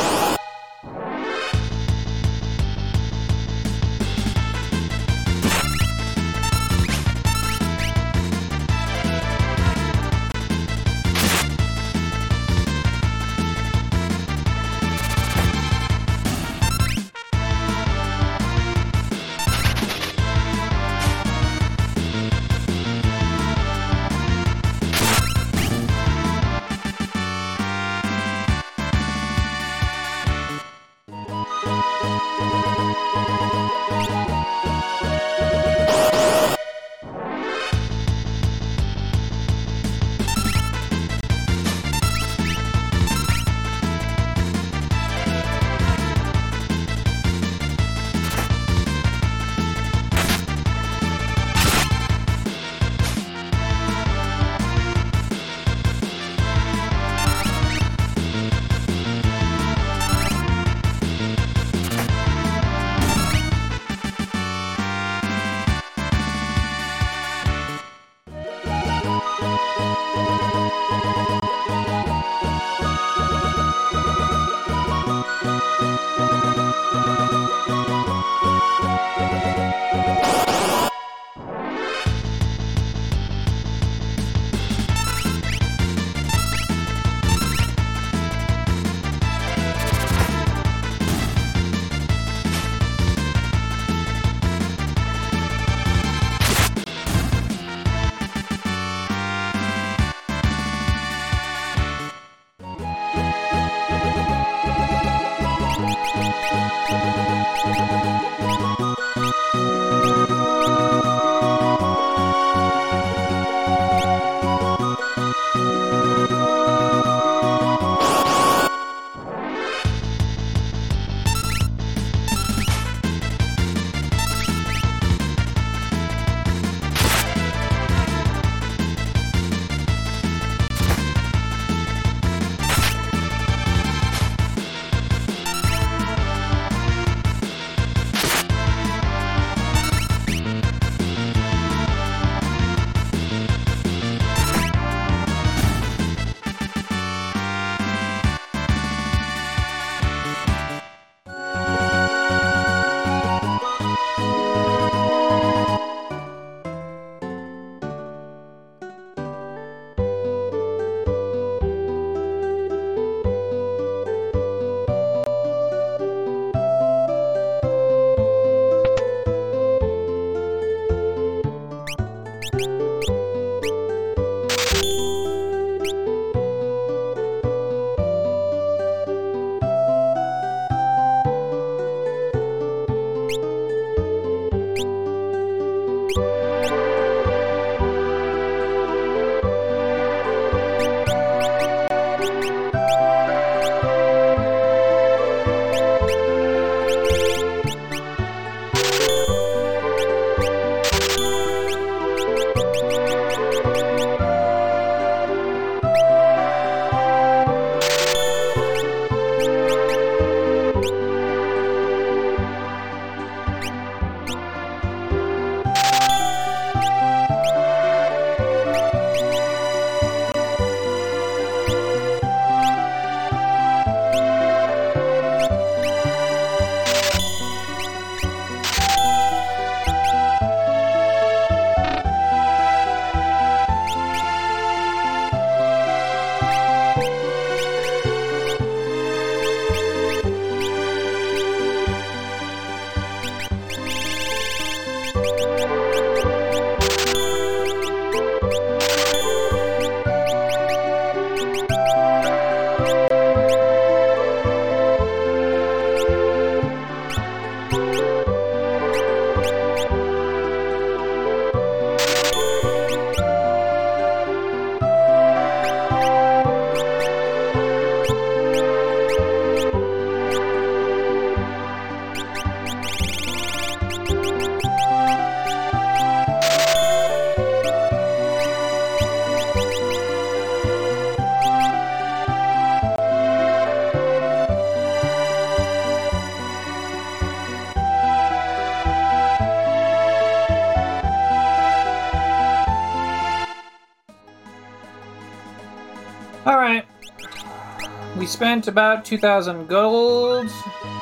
[298.43, 300.49] Spent about 2,000 gold,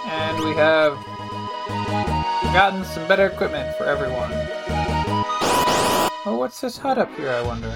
[0.05, 0.93] and we have
[2.53, 4.29] gotten some better equipment for everyone.
[6.23, 7.75] Oh, what's this hut up here, I wonder?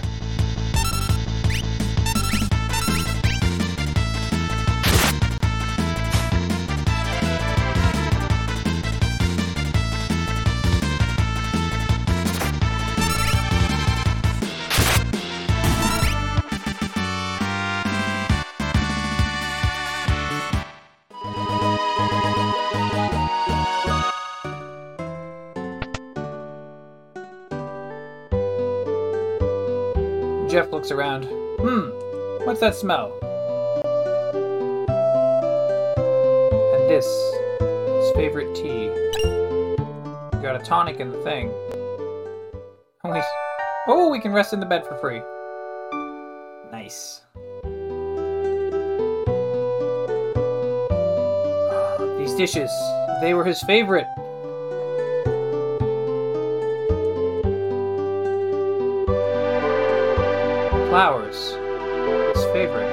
[30.95, 31.25] Around.
[31.59, 31.89] Hmm,
[32.45, 33.11] what's that smell?
[36.73, 37.05] And this,
[37.59, 38.87] his favorite tea.
[40.41, 41.51] Got a tonic in the thing.
[43.03, 43.21] Oh,
[43.87, 45.21] oh, we can rest in the bed for free.
[46.71, 47.21] Nice.
[52.17, 52.71] These dishes,
[53.21, 54.07] they were his favorite.
[60.95, 61.51] Flowers.
[62.37, 62.89] His favorite.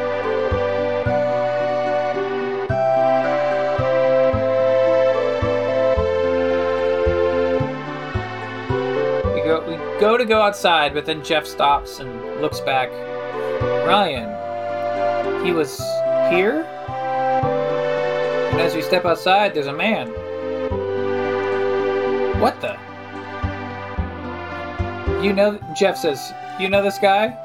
[9.33, 12.91] We go we go to go outside, but then Jeff stops and looks back.
[13.87, 15.47] Ryan.
[15.47, 15.79] He was
[16.29, 16.65] here?
[18.51, 20.09] And as we step outside, there's a man.
[22.41, 22.77] What the?
[25.25, 27.39] You know, Jeff says, you know this guy?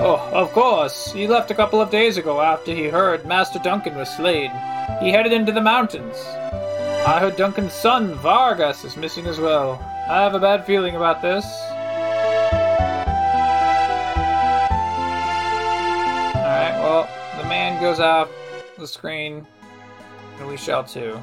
[0.00, 1.12] Oh, of course.
[1.12, 4.50] He left a couple of days ago after he heard Master Duncan was slain.
[5.00, 6.16] He headed into the mountains.
[7.04, 9.80] I heard Duncan's son, Vargas, is missing as well.
[10.08, 11.44] I have a bad feeling about this.
[16.36, 18.28] Alright, well, the man goes off
[18.78, 19.46] the screen,
[20.38, 21.20] and we shall too.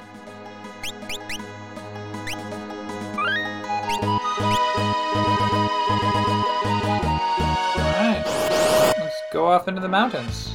[9.36, 10.49] Go off into the mountains.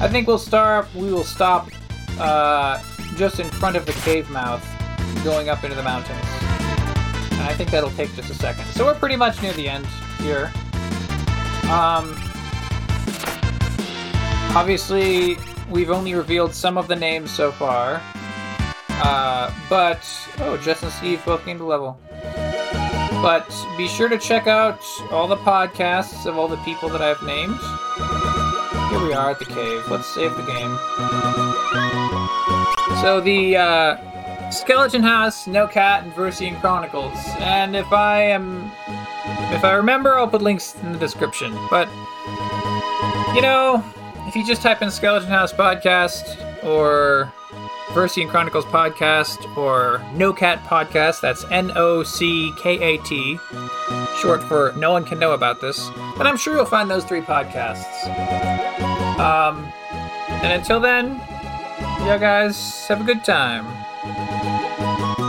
[0.00, 0.86] I think we'll start.
[0.94, 1.68] We will stop
[2.20, 2.80] uh,
[3.16, 4.64] just in front of the cave mouth,
[5.24, 6.24] going up into the mountains.
[7.32, 8.66] And I think that'll take just a second.
[8.66, 9.86] So we're pretty much near the end
[10.20, 10.52] here.
[11.64, 12.14] Um,
[14.54, 15.36] obviously,
[15.68, 18.00] we've only revealed some of the names so far.
[18.88, 20.08] Uh, but
[20.38, 21.98] oh, Jess and Steve both gained a level.
[23.22, 27.22] But be sure to check out all the podcasts of all the people that I've
[27.22, 27.56] named.
[28.90, 29.88] Here we are at the cave.
[29.88, 30.76] Let's save the game.
[33.00, 37.16] So the uh, Skeleton House, No Cat, and Versian Chronicles.
[37.38, 38.70] And if I am,
[39.54, 41.56] if I remember, I'll put links in the description.
[41.70, 41.88] But
[43.34, 43.84] you know,
[44.26, 47.32] if you just type in Skeleton House podcast or
[47.92, 51.20] Versian Chronicles podcast or No Cat podcast.
[51.20, 53.38] That's N O C K A T,
[54.18, 55.88] short for No One Can Know About This.
[56.18, 58.08] And I'm sure you'll find those three podcasts.
[59.18, 59.70] Um,
[60.42, 61.16] and until then,
[62.06, 63.66] yeah, guys, have a good time.